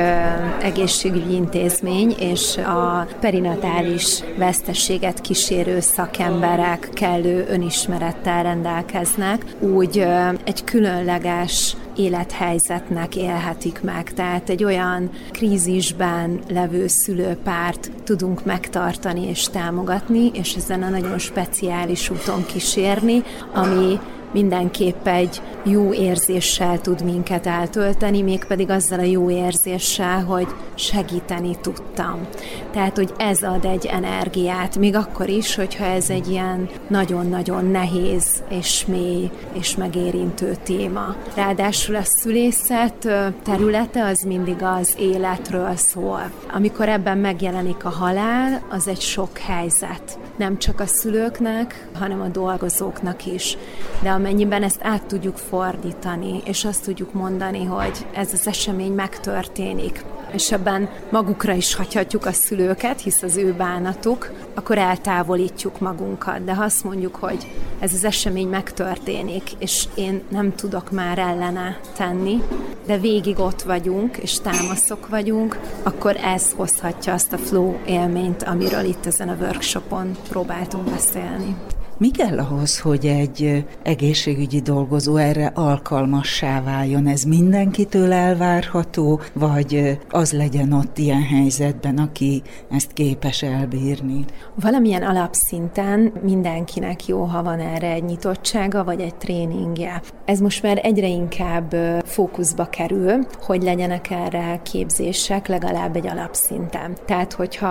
egészségügyi 0.61 1.33
intézmény, 1.33 2.15
és 2.19 2.57
a 2.57 3.07
perinatális 3.19 4.23
vesztességet 4.37 5.21
kísérő 5.21 5.79
szakemberek 5.79 6.89
kellő 6.93 7.45
önismerettel 7.49 8.43
rendelkeznek, 8.43 9.45
úgy 9.59 10.05
egy 10.43 10.63
különleges 10.63 11.75
élethelyzetnek 11.99 13.15
élhetik 13.15 13.81
meg. 13.81 14.13
Tehát 14.13 14.49
egy 14.49 14.63
olyan 14.63 15.09
krízisben 15.31 16.39
levő 16.49 16.85
szülőpárt 16.87 17.91
tudunk 18.03 18.45
megtartani 18.45 19.27
és 19.27 19.43
támogatni, 19.43 20.31
és 20.33 20.53
ezen 20.55 20.83
a 20.83 20.89
nagyon 20.89 21.17
speciális 21.17 22.09
úton 22.09 22.45
kísérni, 22.45 23.23
ami 23.53 23.99
mindenképp 24.33 25.07
egy 25.07 25.41
jó 25.63 25.93
érzéssel 25.93 26.81
tud 26.81 27.03
minket 27.03 27.47
eltölteni, 27.47 28.21
mégpedig 28.21 28.69
azzal 28.69 28.99
a 28.99 29.03
jó 29.03 29.29
érzéssel, 29.29 30.23
hogy 30.23 30.47
segíteni 30.75 31.57
tudtam. 31.61 32.27
Tehát, 32.71 32.95
hogy 32.95 33.13
ez 33.17 33.43
ad 33.43 33.65
egy 33.65 33.85
energiát, 33.85 34.77
még 34.77 34.95
akkor 34.95 35.29
is, 35.29 35.55
hogyha 35.55 35.85
ez 35.85 36.09
egy 36.09 36.29
ilyen 36.29 36.69
nagyon-nagyon 36.87 37.65
nehéz 37.65 38.43
és 38.49 38.85
mély 38.85 39.29
és 39.53 39.75
megérintő 39.75 40.55
téma. 40.63 41.15
Ráadásul 41.35 41.95
a 41.95 42.03
szülészet 42.03 43.07
területe 43.43 44.05
az 44.05 44.21
mindig 44.21 44.57
az 44.61 44.95
életről 44.99 45.75
szól. 45.75 46.31
Amikor 46.53 46.89
ebben 46.89 47.17
megjelenik 47.17 47.85
a 47.85 47.89
halál, 47.89 48.61
az 48.69 48.87
egy 48.87 49.01
sok 49.01 49.37
helyzet. 49.37 50.19
Nem 50.39 50.57
csak 50.57 50.79
a 50.79 50.85
szülőknek, 50.85 51.87
hanem 51.93 52.21
a 52.21 52.27
dolgozóknak 52.27 53.25
is. 53.25 53.57
De 54.01 54.09
amennyiben 54.09 54.63
ezt 54.63 54.79
át 54.83 55.03
tudjuk 55.03 55.37
fordítani, 55.37 56.41
és 56.45 56.65
azt 56.65 56.83
tudjuk 56.83 57.13
mondani, 57.13 57.65
hogy 57.65 58.05
ez 58.13 58.33
az 58.33 58.47
esemény 58.47 58.91
megtörténik, 58.91 60.03
és 60.31 60.51
ebben 60.51 60.89
magukra 61.09 61.53
is 61.53 61.75
hagyhatjuk 61.75 62.25
a 62.25 62.31
szülőket, 62.31 63.01
hisz 63.01 63.21
az 63.21 63.37
ő 63.37 63.53
bánatuk, 63.53 64.31
akkor 64.53 64.77
eltávolítjuk 64.77 65.79
magunkat. 65.79 66.43
De 66.43 66.53
ha 66.53 66.63
azt 66.63 66.83
mondjuk, 66.83 67.15
hogy 67.15 67.47
ez 67.79 67.93
az 67.93 68.03
esemény 68.03 68.47
megtörténik, 68.47 69.51
és 69.57 69.87
én 69.95 70.21
nem 70.29 70.55
tudok 70.55 70.91
már 70.91 71.17
ellene 71.17 71.79
tenni, 71.95 72.43
de 72.85 72.97
végig 72.97 73.39
ott 73.39 73.61
vagyunk, 73.61 74.17
és 74.17 74.39
támaszok 74.39 75.07
vagyunk, 75.07 75.59
akkor 75.83 76.15
ez 76.15 76.51
hozhatja 76.55 77.13
azt 77.13 77.33
a 77.33 77.37
flow 77.37 77.75
élményt, 77.85 78.43
amiről 78.43 78.83
itt 78.83 79.05
ezen 79.05 79.29
a 79.29 79.37
workshopon 79.39 80.17
próbáltunk 80.29 80.89
beszélni. 80.89 81.55
Mi 81.99 82.11
kell 82.11 82.39
ahhoz, 82.39 82.79
hogy 82.79 83.05
egy 83.05 83.65
egészségügyi 83.83 84.59
dolgozó 84.59 85.15
erre 85.15 85.51
alkalmassá 85.55 86.61
váljon? 86.61 87.07
Ez 87.07 87.23
mindenkitől 87.23 88.11
elvárható, 88.11 89.19
vagy 89.33 89.99
az 90.09 90.31
legyen 90.31 90.71
ott 90.71 90.97
ilyen 90.97 91.23
helyzetben, 91.23 91.97
aki 91.97 92.41
ezt 92.69 92.93
képes 92.93 93.41
elbírni? 93.43 94.25
Valamilyen 94.55 95.03
alapszinten 95.03 96.13
mindenkinek 96.23 97.05
jó, 97.07 97.23
ha 97.23 97.43
van 97.43 97.59
erre 97.59 97.91
egy 97.91 98.03
nyitottsága, 98.03 98.83
vagy 98.83 99.01
egy 99.01 99.15
tréningje. 99.15 100.01
Ez 100.25 100.39
most 100.39 100.63
már 100.63 100.79
egyre 100.83 101.07
inkább 101.07 101.75
fókuszba 102.05 102.65
kerül, 102.65 103.27
hogy 103.41 103.63
legyenek 103.63 104.09
erre 104.09 104.59
képzések 104.63 105.47
legalább 105.47 105.95
egy 105.95 106.07
alapszinten. 106.07 106.97
Tehát, 107.05 107.33
hogyha 107.33 107.67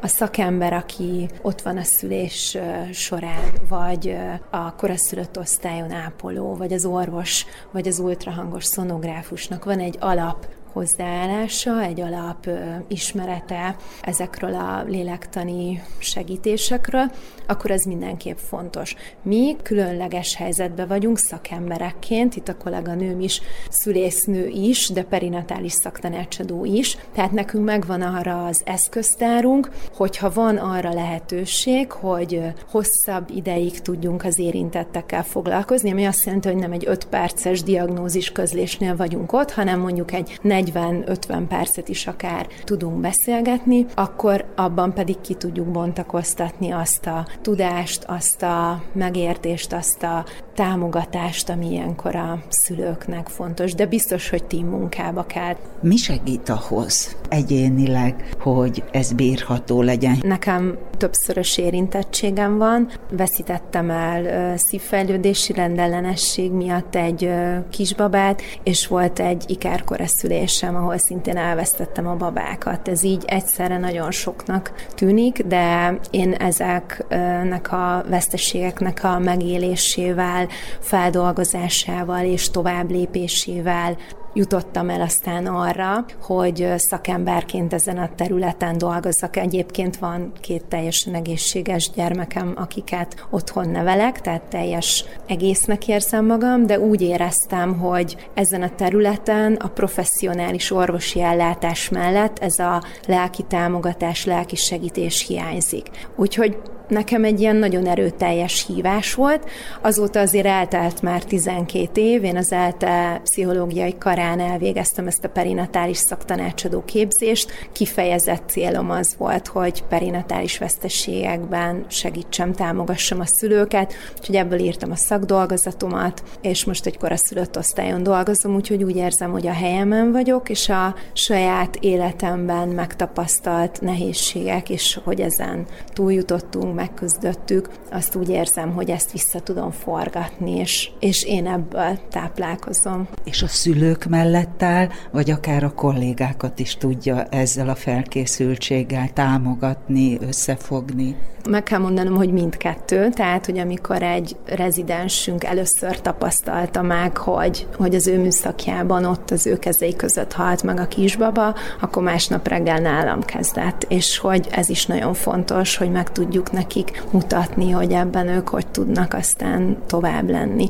a 0.00 0.06
szakember, 0.06 0.72
aki 0.72 1.28
ott 1.42 1.60
van 1.60 1.76
a 1.76 1.84
szülés 1.84 2.58
során, 2.92 3.66
vagy 3.68 4.16
a 4.50 4.74
koraszülött 4.74 5.38
osztályon 5.38 5.90
ápoló, 5.90 6.54
vagy 6.54 6.72
az 6.72 6.84
orvos, 6.84 7.46
vagy 7.70 7.88
az 7.88 7.98
ultrahangos 7.98 8.64
szonográfusnak 8.64 9.64
van 9.64 9.78
egy 9.78 9.96
alap 10.00 10.46
hozzáállása, 10.72 11.82
egy 11.82 12.00
alap 12.00 12.48
ismerete 12.88 13.76
ezekről 14.00 14.54
a 14.54 14.84
lélektani 14.86 15.82
segítésekről, 15.98 17.10
akkor 17.46 17.70
ez 17.70 17.84
mindenképp 17.84 18.36
fontos. 18.36 18.94
Mi 19.22 19.56
különleges 19.62 20.36
helyzetben 20.36 20.88
vagyunk 20.88 21.18
szakemberekként, 21.18 22.36
itt 22.36 22.48
a 22.48 22.56
kolléganőm 22.56 23.20
is, 23.20 23.40
szülésznő 23.68 24.46
is, 24.46 24.88
de 24.88 25.02
perinatális 25.02 25.72
szaktanácsadó 25.72 26.64
is, 26.64 26.96
tehát 27.14 27.32
nekünk 27.32 27.64
megvan 27.64 28.02
arra 28.02 28.44
az 28.46 28.62
eszköztárunk, 28.64 29.70
hogyha 29.94 30.30
van 30.30 30.56
arra 30.56 30.92
lehetőség, 30.92 31.92
hogy 31.92 32.40
hosszabb 32.70 33.30
ideig 33.34 33.80
tudjunk 33.80 34.24
az 34.24 34.38
érintettekkel 34.38 35.24
foglalkozni, 35.24 35.90
ami 35.90 36.04
azt 36.04 36.24
jelenti, 36.24 36.48
hogy 36.48 36.56
nem 36.56 36.72
egy 36.72 36.84
5 36.86 37.04
perces 37.04 37.62
diagnózis 37.62 38.32
közlésnél 38.32 38.96
vagyunk 38.96 39.32
ott, 39.32 39.52
hanem 39.52 39.80
mondjuk 39.80 40.12
egy 40.12 40.38
40-50 40.62 41.42
percet 41.48 41.88
is 41.88 42.06
akár 42.06 42.46
tudunk 42.64 43.00
beszélgetni, 43.00 43.86
akkor 43.94 44.44
abban 44.56 44.94
pedig 44.94 45.20
ki 45.20 45.34
tudjuk 45.34 45.66
bontakoztatni 45.66 46.70
azt 46.70 47.06
a 47.06 47.26
tudást, 47.42 48.04
azt 48.06 48.42
a 48.42 48.82
megértést, 48.92 49.72
azt 49.72 50.02
a 50.02 50.24
támogatást, 50.58 51.48
ami 51.48 51.70
ilyenkor 51.70 52.16
a 52.16 52.38
szülőknek 52.48 53.28
fontos, 53.28 53.74
de 53.74 53.86
biztos, 53.86 54.30
hogy 54.30 54.44
team 54.44 54.66
munkába 54.66 55.24
kell. 55.26 55.56
Mi 55.80 55.96
segít 55.96 56.48
ahhoz 56.48 57.16
egyénileg, 57.28 58.28
hogy 58.40 58.82
ez 58.90 59.12
bírható 59.12 59.82
legyen? 59.82 60.18
Nekem 60.22 60.78
többszörös 60.96 61.58
érintettségem 61.58 62.58
van. 62.58 62.90
Veszítettem 63.10 63.90
el 63.90 64.56
szívfejlődési 64.56 65.52
rendellenesség 65.52 66.52
miatt 66.52 66.94
egy 66.94 67.30
kisbabát, 67.70 68.42
és 68.62 68.86
volt 68.86 69.18
egy 69.18 69.44
ikárkoreszülésem, 69.46 70.76
ahol 70.76 70.98
szintén 70.98 71.36
elvesztettem 71.36 72.06
a 72.06 72.16
babákat. 72.16 72.88
Ez 72.88 73.02
így 73.02 73.24
egyszerre 73.26 73.78
nagyon 73.78 74.10
soknak 74.10 74.72
tűnik, 74.94 75.42
de 75.42 75.98
én 76.10 76.32
ezeknek 76.32 77.72
a 77.72 78.04
veszteségeknek 78.08 79.04
a 79.04 79.18
megélésével, 79.18 80.47
feldolgozásával 80.80 82.24
és 82.24 82.50
tovább 82.50 82.90
lépésével 82.90 83.96
jutottam 84.34 84.90
el 84.90 85.00
aztán 85.00 85.46
arra, 85.46 86.04
hogy 86.22 86.72
szakemberként 86.76 87.72
ezen 87.72 87.98
a 87.98 88.10
területen 88.14 88.78
dolgozzak. 88.78 89.36
Egyébként 89.36 89.96
van 89.96 90.32
két 90.40 90.64
teljesen 90.64 91.14
egészséges 91.14 91.90
gyermekem, 91.90 92.52
akiket 92.56 93.26
otthon 93.30 93.68
nevelek, 93.68 94.20
tehát 94.20 94.42
teljes 94.42 95.04
egésznek 95.26 95.88
érzem 95.88 96.26
magam, 96.26 96.66
de 96.66 96.80
úgy 96.80 97.02
éreztem, 97.02 97.78
hogy 97.78 98.28
ezen 98.34 98.62
a 98.62 98.74
területen 98.74 99.54
a 99.54 99.68
professzionális 99.68 100.70
orvosi 100.70 101.22
ellátás 101.22 101.88
mellett 101.88 102.38
ez 102.38 102.58
a 102.58 102.82
lelki 103.06 103.42
támogatás, 103.42 104.24
lelki 104.24 104.56
segítés 104.56 105.26
hiányzik. 105.26 105.90
Úgyhogy 106.16 106.56
nekem 106.88 107.24
egy 107.24 107.40
ilyen 107.40 107.56
nagyon 107.56 107.86
erőteljes 107.86 108.66
hívás 108.66 109.14
volt. 109.14 109.50
Azóta 109.80 110.20
azért 110.20 110.46
eltelt 110.46 111.02
már 111.02 111.24
12 111.24 112.00
év, 112.00 112.24
én 112.24 112.36
az 112.36 112.52
ELTE 112.52 113.20
pszichológiai 113.22 113.98
karán 114.18 114.40
elvégeztem 114.40 115.06
ezt 115.06 115.24
a 115.24 115.28
perinatális 115.28 115.96
szaktanácsadó 115.96 116.84
képzést. 116.84 117.52
Kifejezett 117.72 118.48
célom 118.48 118.90
az 118.90 119.14
volt, 119.18 119.46
hogy 119.46 119.82
perinatális 119.82 120.58
veszteségekben 120.58 121.84
segítsem, 121.88 122.52
támogassam 122.52 123.20
a 123.20 123.26
szülőket, 123.26 123.94
úgyhogy 124.18 124.36
ebből 124.36 124.58
írtam 124.58 124.90
a 124.90 124.96
szakdolgozatomat, 124.96 126.22
és 126.40 126.64
most 126.64 126.86
egy 126.86 126.98
koraszülött 126.98 127.56
osztályon 127.56 128.02
dolgozom, 128.02 128.54
úgyhogy 128.54 128.82
úgy 128.82 128.96
érzem, 128.96 129.30
hogy 129.30 129.46
a 129.46 129.52
helyemen 129.52 130.12
vagyok, 130.12 130.48
és 130.48 130.68
a 130.68 130.94
saját 131.12 131.76
életemben 131.76 132.68
megtapasztalt 132.68 133.80
nehézségek, 133.80 134.70
és 134.70 134.98
hogy 135.04 135.20
ezen 135.20 135.66
túljutottunk, 135.92 136.74
megküzdöttük, 136.74 137.68
azt 137.90 138.14
úgy 138.14 138.28
érzem, 138.28 138.72
hogy 138.72 138.90
ezt 138.90 139.12
vissza 139.12 139.40
tudom 139.40 139.70
forgatni, 139.70 140.58
és, 140.58 140.90
és 141.00 141.24
én 141.24 141.46
ebből 141.46 141.98
táplálkozom. 142.10 143.08
És 143.24 143.42
a 143.42 143.46
szülők 143.46 144.07
mellett 144.08 144.62
áll, 144.62 144.88
vagy 145.10 145.30
akár 145.30 145.64
a 145.64 145.72
kollégákat 145.74 146.58
is 146.58 146.76
tudja 146.76 147.22
ezzel 147.24 147.68
a 147.68 147.74
felkészültséggel 147.74 149.08
támogatni, 149.12 150.18
összefogni? 150.20 151.16
Meg 151.48 151.62
kell 151.62 151.78
mondanom, 151.78 152.14
hogy 152.14 152.32
mindkettő, 152.32 153.08
tehát, 153.08 153.46
hogy 153.46 153.58
amikor 153.58 154.02
egy 154.02 154.36
rezidensünk 154.46 155.44
először 155.44 156.00
tapasztalta 156.00 156.82
meg, 156.82 157.16
hogy, 157.16 157.66
hogy 157.76 157.94
az 157.94 158.06
ő 158.06 158.20
műszakjában 158.20 159.04
ott 159.04 159.30
az 159.30 159.46
ő 159.46 159.58
kezei 159.58 159.96
között 159.96 160.32
halt 160.32 160.62
meg 160.62 160.80
a 160.80 160.88
kisbaba, 160.88 161.54
akkor 161.80 162.02
másnap 162.02 162.48
reggel 162.48 162.78
nálam 162.78 163.22
kezdett, 163.22 163.84
és 163.88 164.18
hogy 164.18 164.46
ez 164.50 164.68
is 164.68 164.86
nagyon 164.86 165.14
fontos, 165.14 165.76
hogy 165.76 165.90
meg 165.90 166.12
tudjuk 166.12 166.52
nekik 166.52 167.02
mutatni, 167.10 167.70
hogy 167.70 167.92
ebben 167.92 168.28
ők 168.28 168.48
hogy 168.48 168.66
tudnak 168.66 169.14
aztán 169.14 169.76
tovább 169.86 170.30
lenni. 170.30 170.68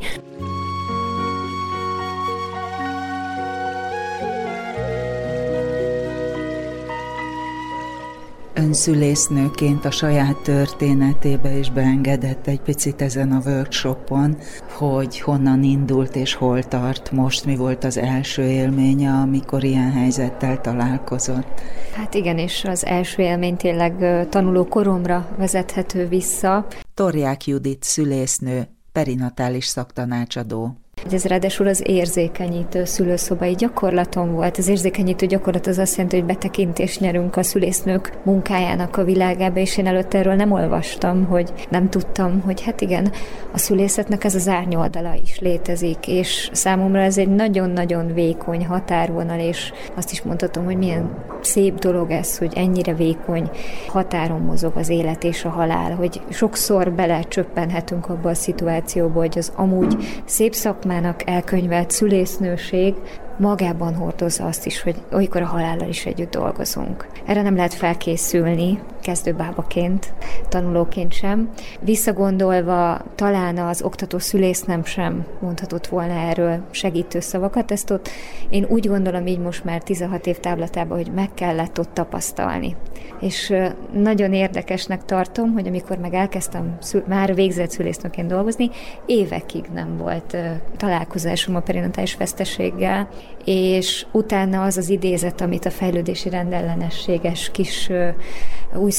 Önszülésznőként 8.59 9.85
a 9.85 9.91
saját 9.91 10.37
történetébe 10.37 11.57
is 11.57 11.71
beengedett 11.71 12.47
egy 12.47 12.59
picit 12.59 13.01
ezen 13.01 13.31
a 13.31 13.41
workshopon, 13.45 14.37
hogy 14.77 15.19
honnan 15.19 15.63
indult 15.63 16.15
és 16.15 16.33
hol 16.33 16.63
tart 16.63 17.11
most, 17.11 17.45
mi 17.45 17.55
volt 17.55 17.83
az 17.83 17.97
első 17.97 18.43
élménye, 18.43 19.11
amikor 19.11 19.63
ilyen 19.63 19.91
helyzettel 19.91 20.61
találkozott. 20.61 21.61
Hát 21.93 22.13
igen, 22.13 22.37
és 22.37 22.63
az 22.63 22.85
első 22.85 23.21
élmény 23.21 23.57
tényleg 23.57 24.27
tanuló 24.29 24.65
koromra 24.65 25.27
vezethető 25.37 26.07
vissza. 26.07 26.67
Torják 26.93 27.47
Judit 27.47 27.83
szülésznő, 27.83 28.67
perinatális 28.91 29.65
szaktanácsadó. 29.65 30.77
Ez 31.11 31.25
ráadásul 31.25 31.67
az 31.67 31.83
érzékenyítő 31.85 32.85
szülőszobai 32.85 33.53
gyakorlatom 33.53 34.31
volt. 34.31 34.57
Az 34.57 34.67
érzékenyítő 34.67 35.25
gyakorlat 35.25 35.67
az 35.67 35.77
azt 35.77 35.95
jelenti, 35.95 36.17
hogy 36.17 36.25
betekintést 36.25 36.99
nyerünk 36.99 37.35
a 37.35 37.43
szülésznők 37.43 38.13
munkájának 38.23 38.97
a 38.97 39.03
világába, 39.03 39.59
és 39.59 39.77
én 39.77 39.87
előtte 39.87 40.17
erről 40.17 40.35
nem 40.35 40.51
olvastam, 40.51 41.25
hogy 41.25 41.53
nem 41.69 41.89
tudtam, 41.89 42.41
hogy 42.41 42.61
hát 42.61 42.81
igen, 42.81 43.11
a 43.51 43.57
szülészetnek 43.57 44.23
ez 44.23 44.35
az 44.35 44.47
árnyoldala 44.47 45.13
is 45.23 45.39
létezik, 45.39 46.07
és 46.07 46.49
számomra 46.53 47.01
ez 47.01 47.17
egy 47.17 47.29
nagyon-nagyon 47.29 48.13
vékony 48.13 48.65
határvonal, 48.65 49.39
és 49.39 49.71
azt 49.95 50.11
is 50.11 50.21
mondhatom, 50.21 50.65
hogy 50.65 50.77
milyen 50.77 51.09
szép 51.41 51.79
dolog 51.79 52.11
ez, 52.11 52.37
hogy 52.37 52.53
ennyire 52.55 52.93
vékony 52.93 53.49
határon 53.87 54.41
mozog 54.41 54.71
az 54.75 54.89
élet 54.89 55.23
és 55.23 55.45
a 55.45 55.49
halál, 55.49 55.95
hogy 55.95 56.21
sokszor 56.29 56.91
belecsöppenhetünk 56.91 58.09
abba 58.09 58.29
a 58.29 58.33
szituációba, 58.33 59.19
hogy 59.19 59.37
az 59.37 59.51
amúgy 59.55 59.95
szép 60.25 60.53
szakma 60.53 60.88
szakmának 60.89 61.29
elkönyvelt 61.29 61.91
szülésznőség 61.91 62.93
magában 63.37 63.95
hordozza 63.95 64.45
azt 64.45 64.65
is, 64.65 64.81
hogy 64.81 64.95
olykor 65.11 65.41
a 65.41 65.45
halállal 65.45 65.89
is 65.89 66.05
együtt 66.05 66.31
dolgozunk. 66.31 67.07
Erre 67.25 67.41
nem 67.41 67.55
lehet 67.55 67.73
felkészülni 67.73 68.79
kezdőbábaként, 69.09 70.13
tanulóként 70.49 71.13
sem. 71.13 71.49
Visszagondolva 71.79 73.01
talán 73.15 73.57
az 73.57 73.81
oktató 73.81 74.19
szülész 74.19 74.63
nem 74.63 74.83
sem 74.83 75.25
mondhatott 75.39 75.87
volna 75.87 76.13
erről 76.13 76.59
segítő 76.71 77.19
szavakat, 77.19 77.71
ezt 77.71 77.91
ott 77.91 78.09
én 78.49 78.65
úgy 78.69 78.87
gondolom 78.87 79.27
így 79.27 79.39
most 79.39 79.63
már 79.63 79.83
16 79.83 80.27
év 80.27 80.37
táblatában, 80.39 80.97
hogy 80.97 81.11
meg 81.13 81.29
kellett 81.33 81.79
ott 81.79 81.93
tapasztalni. 81.93 82.75
És 83.19 83.53
nagyon 83.93 84.33
érdekesnek 84.33 85.05
tartom, 85.05 85.53
hogy 85.53 85.67
amikor 85.67 85.97
meg 85.97 86.13
elkezdtem 86.13 86.77
már 87.07 87.35
végzett 87.35 87.71
szülésznőként 87.71 88.27
dolgozni, 88.27 88.69
évekig 89.05 89.65
nem 89.73 89.97
volt 89.97 90.37
találkozásom 90.77 91.55
a 91.55 91.59
perinatális 91.59 92.15
veszteséggel, 92.15 93.07
és 93.45 94.05
utána 94.11 94.63
az 94.63 94.77
az 94.77 94.89
idézet, 94.89 95.41
amit 95.41 95.65
a 95.65 95.69
fejlődési 95.71 96.29
rendellenességes 96.29 97.51
kis 97.51 97.91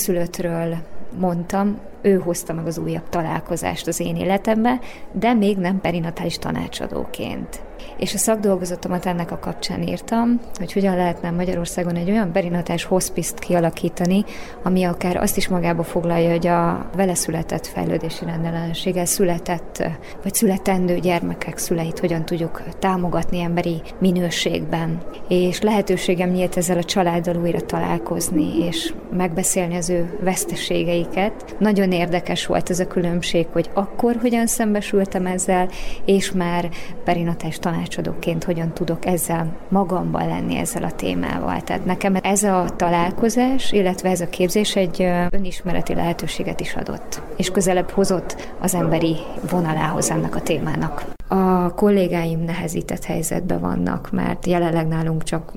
újszülöttről 0.00 0.76
mondtam, 1.18 1.78
ő 2.02 2.18
hozta 2.18 2.52
meg 2.52 2.66
az 2.66 2.78
újabb 2.78 3.08
találkozást 3.08 3.86
az 3.86 4.00
én 4.00 4.16
életembe, 4.16 4.80
de 5.12 5.34
még 5.34 5.56
nem 5.56 5.80
perinatális 5.80 6.38
tanácsadóként. 6.38 7.62
És 7.96 8.14
a 8.14 8.18
szakdolgozatomat 8.18 9.06
ennek 9.06 9.30
a 9.30 9.38
kapcsán 9.38 9.82
írtam, 9.82 10.40
hogy 10.54 10.72
hogyan 10.72 10.96
lehetne 10.96 11.30
Magyarországon 11.30 11.96
egy 11.96 12.10
olyan 12.10 12.32
perinatás 12.32 12.84
hospice 12.84 13.34
kialakítani, 13.38 14.24
ami 14.62 14.84
akár 14.84 15.16
azt 15.16 15.36
is 15.36 15.48
magába 15.48 15.82
foglalja, 15.82 16.30
hogy 16.30 16.46
a 16.46 16.90
vele 16.96 17.14
született 17.14 17.66
fejlődési 17.66 18.24
rendellenességgel 18.24 19.04
született, 19.04 19.88
vagy 20.22 20.34
születendő 20.34 20.98
gyermekek 20.98 21.58
szüleit 21.58 21.98
hogyan 21.98 22.24
tudjuk 22.24 22.62
támogatni 22.78 23.40
emberi 23.40 23.82
minőségben. 23.98 24.98
És 25.28 25.60
lehetőségem 25.60 26.30
nyílt 26.30 26.56
ezzel 26.56 26.78
a 26.78 26.84
családdal 26.84 27.36
újra 27.36 27.60
találkozni, 27.60 28.64
és 28.66 28.94
megbeszélni 29.16 29.76
az 29.76 29.90
ő 29.90 30.18
veszteségeiket. 30.20 31.56
Nagyon 31.58 31.92
érdekes 31.92 32.46
volt 32.46 32.70
ez 32.70 32.80
a 32.80 32.86
különbség, 32.86 33.46
hogy 33.52 33.70
akkor 33.74 34.16
hogyan 34.20 34.46
szembesültem 34.46 35.26
ezzel, 35.26 35.68
és 36.04 36.32
már 36.32 36.68
perinatás 37.04 37.58
tanácsadóként 37.90 38.44
hogyan 38.44 38.72
tudok 38.72 39.06
ezzel 39.06 39.56
magamban 39.68 40.26
lenni 40.26 40.56
ezzel 40.56 40.82
a 40.82 40.92
témával. 40.92 41.60
Tehát 41.60 41.84
nekem 41.84 42.16
ez 42.22 42.42
a 42.42 42.64
találkozás, 42.76 43.72
illetve 43.72 44.10
ez 44.10 44.20
a 44.20 44.28
képzés 44.28 44.76
egy 44.76 45.02
önismereti 45.30 45.94
lehetőséget 45.94 46.60
is 46.60 46.74
adott, 46.74 47.22
és 47.36 47.50
közelebb 47.50 47.90
hozott 47.90 48.52
az 48.60 48.74
emberi 48.74 49.16
vonalához 49.50 50.10
ennek 50.10 50.36
a 50.36 50.40
témának. 50.40 51.19
A 51.32 51.74
kollégáim 51.74 52.40
nehezített 52.40 53.04
helyzetben 53.04 53.60
vannak, 53.60 54.10
mert 54.12 54.46
jelenleg 54.46 54.88
nálunk 54.88 55.22
csak 55.22 55.52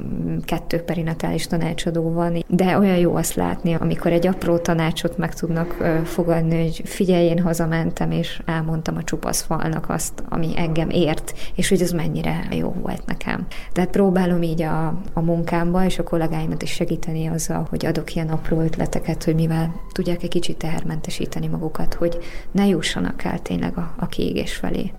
kettő 0.46 0.82
perinatális 0.82 1.48
tanácsadó 1.48 2.12
van, 2.12 2.44
de 2.48 2.78
olyan 2.78 2.98
jó 2.98 3.16
azt 3.16 3.36
látni, 3.36 3.74
amikor 3.74 4.12
egy 4.12 4.28
apró 4.28 4.58
tanácsot 4.58 5.18
meg 5.18 5.34
tudnak 5.34 5.72
fogadni, 6.04 6.62
hogy 6.62 6.82
figyelj, 6.86 7.26
én 7.26 7.40
hazamentem, 7.40 8.12
és 8.12 8.42
elmondtam 8.46 8.96
a 8.96 9.04
csupasz 9.04 9.42
falnak 9.42 9.90
azt, 9.90 10.24
ami 10.30 10.54
engem 10.56 10.90
ért, 10.90 11.34
és 11.56 11.70
hogy 11.70 11.82
az 11.82 11.92
mennyire 11.92 12.48
jó 12.52 12.76
volt 12.82 13.06
nekem. 13.06 13.46
Tehát 13.72 13.90
próbálom 13.90 14.42
így 14.42 14.62
a, 14.62 14.88
a 15.14 15.22
munkámba 15.22 15.86
és 15.86 16.00
a 16.00 16.04
kollégáimat 16.04 16.62
is 16.62 16.72
segíteni 16.72 17.28
azzal, 17.28 17.68
hogy 17.70 17.86
adok 17.86 18.16
ilyen 18.16 18.30
apró 18.30 18.60
ötleteket, 18.60 19.24
hogy 19.24 19.36
mivel 19.36 19.76
tudják 19.92 20.24
egy 20.24 20.30
kicsit 20.30 20.58
tehermentesíteni 20.58 21.48
magukat, 21.48 21.94
hogy 21.94 22.18
ne 22.52 22.68
jussanak 22.68 23.24
el 23.24 23.40
tényleg 23.40 23.78
a, 23.78 23.94
a 23.98 24.08
kiégés 24.08 24.56
felé. 24.56 24.92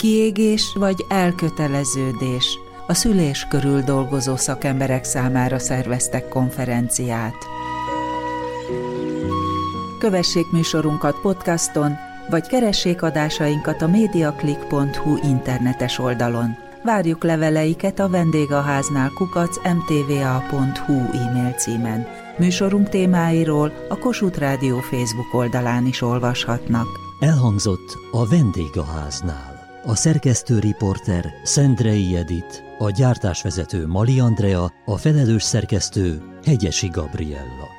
Kiégés 0.00 0.72
vagy 0.78 1.04
elköteleződés. 1.08 2.58
A 2.86 2.94
szülés 2.94 3.46
körül 3.50 3.80
dolgozó 3.80 4.36
szakemberek 4.36 5.04
számára 5.04 5.58
szerveztek 5.58 6.28
konferenciát. 6.28 7.34
Kövessék 9.98 10.50
műsorunkat 10.50 11.20
podcaston, 11.20 11.92
vagy 12.30 12.46
keressék 12.46 13.02
adásainkat 13.02 13.82
a 13.82 13.88
mediaclick.hu 13.88 15.16
internetes 15.22 15.98
oldalon. 15.98 16.56
Várjuk 16.84 17.24
leveleiket 17.24 17.98
a 17.98 18.08
vendégháznál 18.08 19.10
kukac 19.14 19.56
mtva.hu 19.56 20.92
e-mail 20.92 21.52
címen. 21.52 22.06
Műsorunk 22.38 22.88
témáiról 22.88 23.72
a 23.88 23.98
Kossuth 23.98 24.38
Rádió 24.38 24.78
Facebook 24.78 25.34
oldalán 25.34 25.86
is 25.86 26.02
olvashatnak. 26.02 26.86
Elhangzott 27.18 27.98
a 28.10 28.26
vendégháznál. 28.26 29.59
A 29.84 29.94
szerkesztő 29.94 30.58
riporter 30.58 31.32
Szendrei 31.42 32.16
Edit, 32.16 32.64
a 32.78 32.90
gyártásvezető 32.90 33.86
Mali 33.86 34.20
Andrea, 34.20 34.72
a 34.84 34.96
felelős 34.96 35.42
szerkesztő 35.42 36.22
Hegyesi 36.44 36.88
Gabriella. 36.88 37.69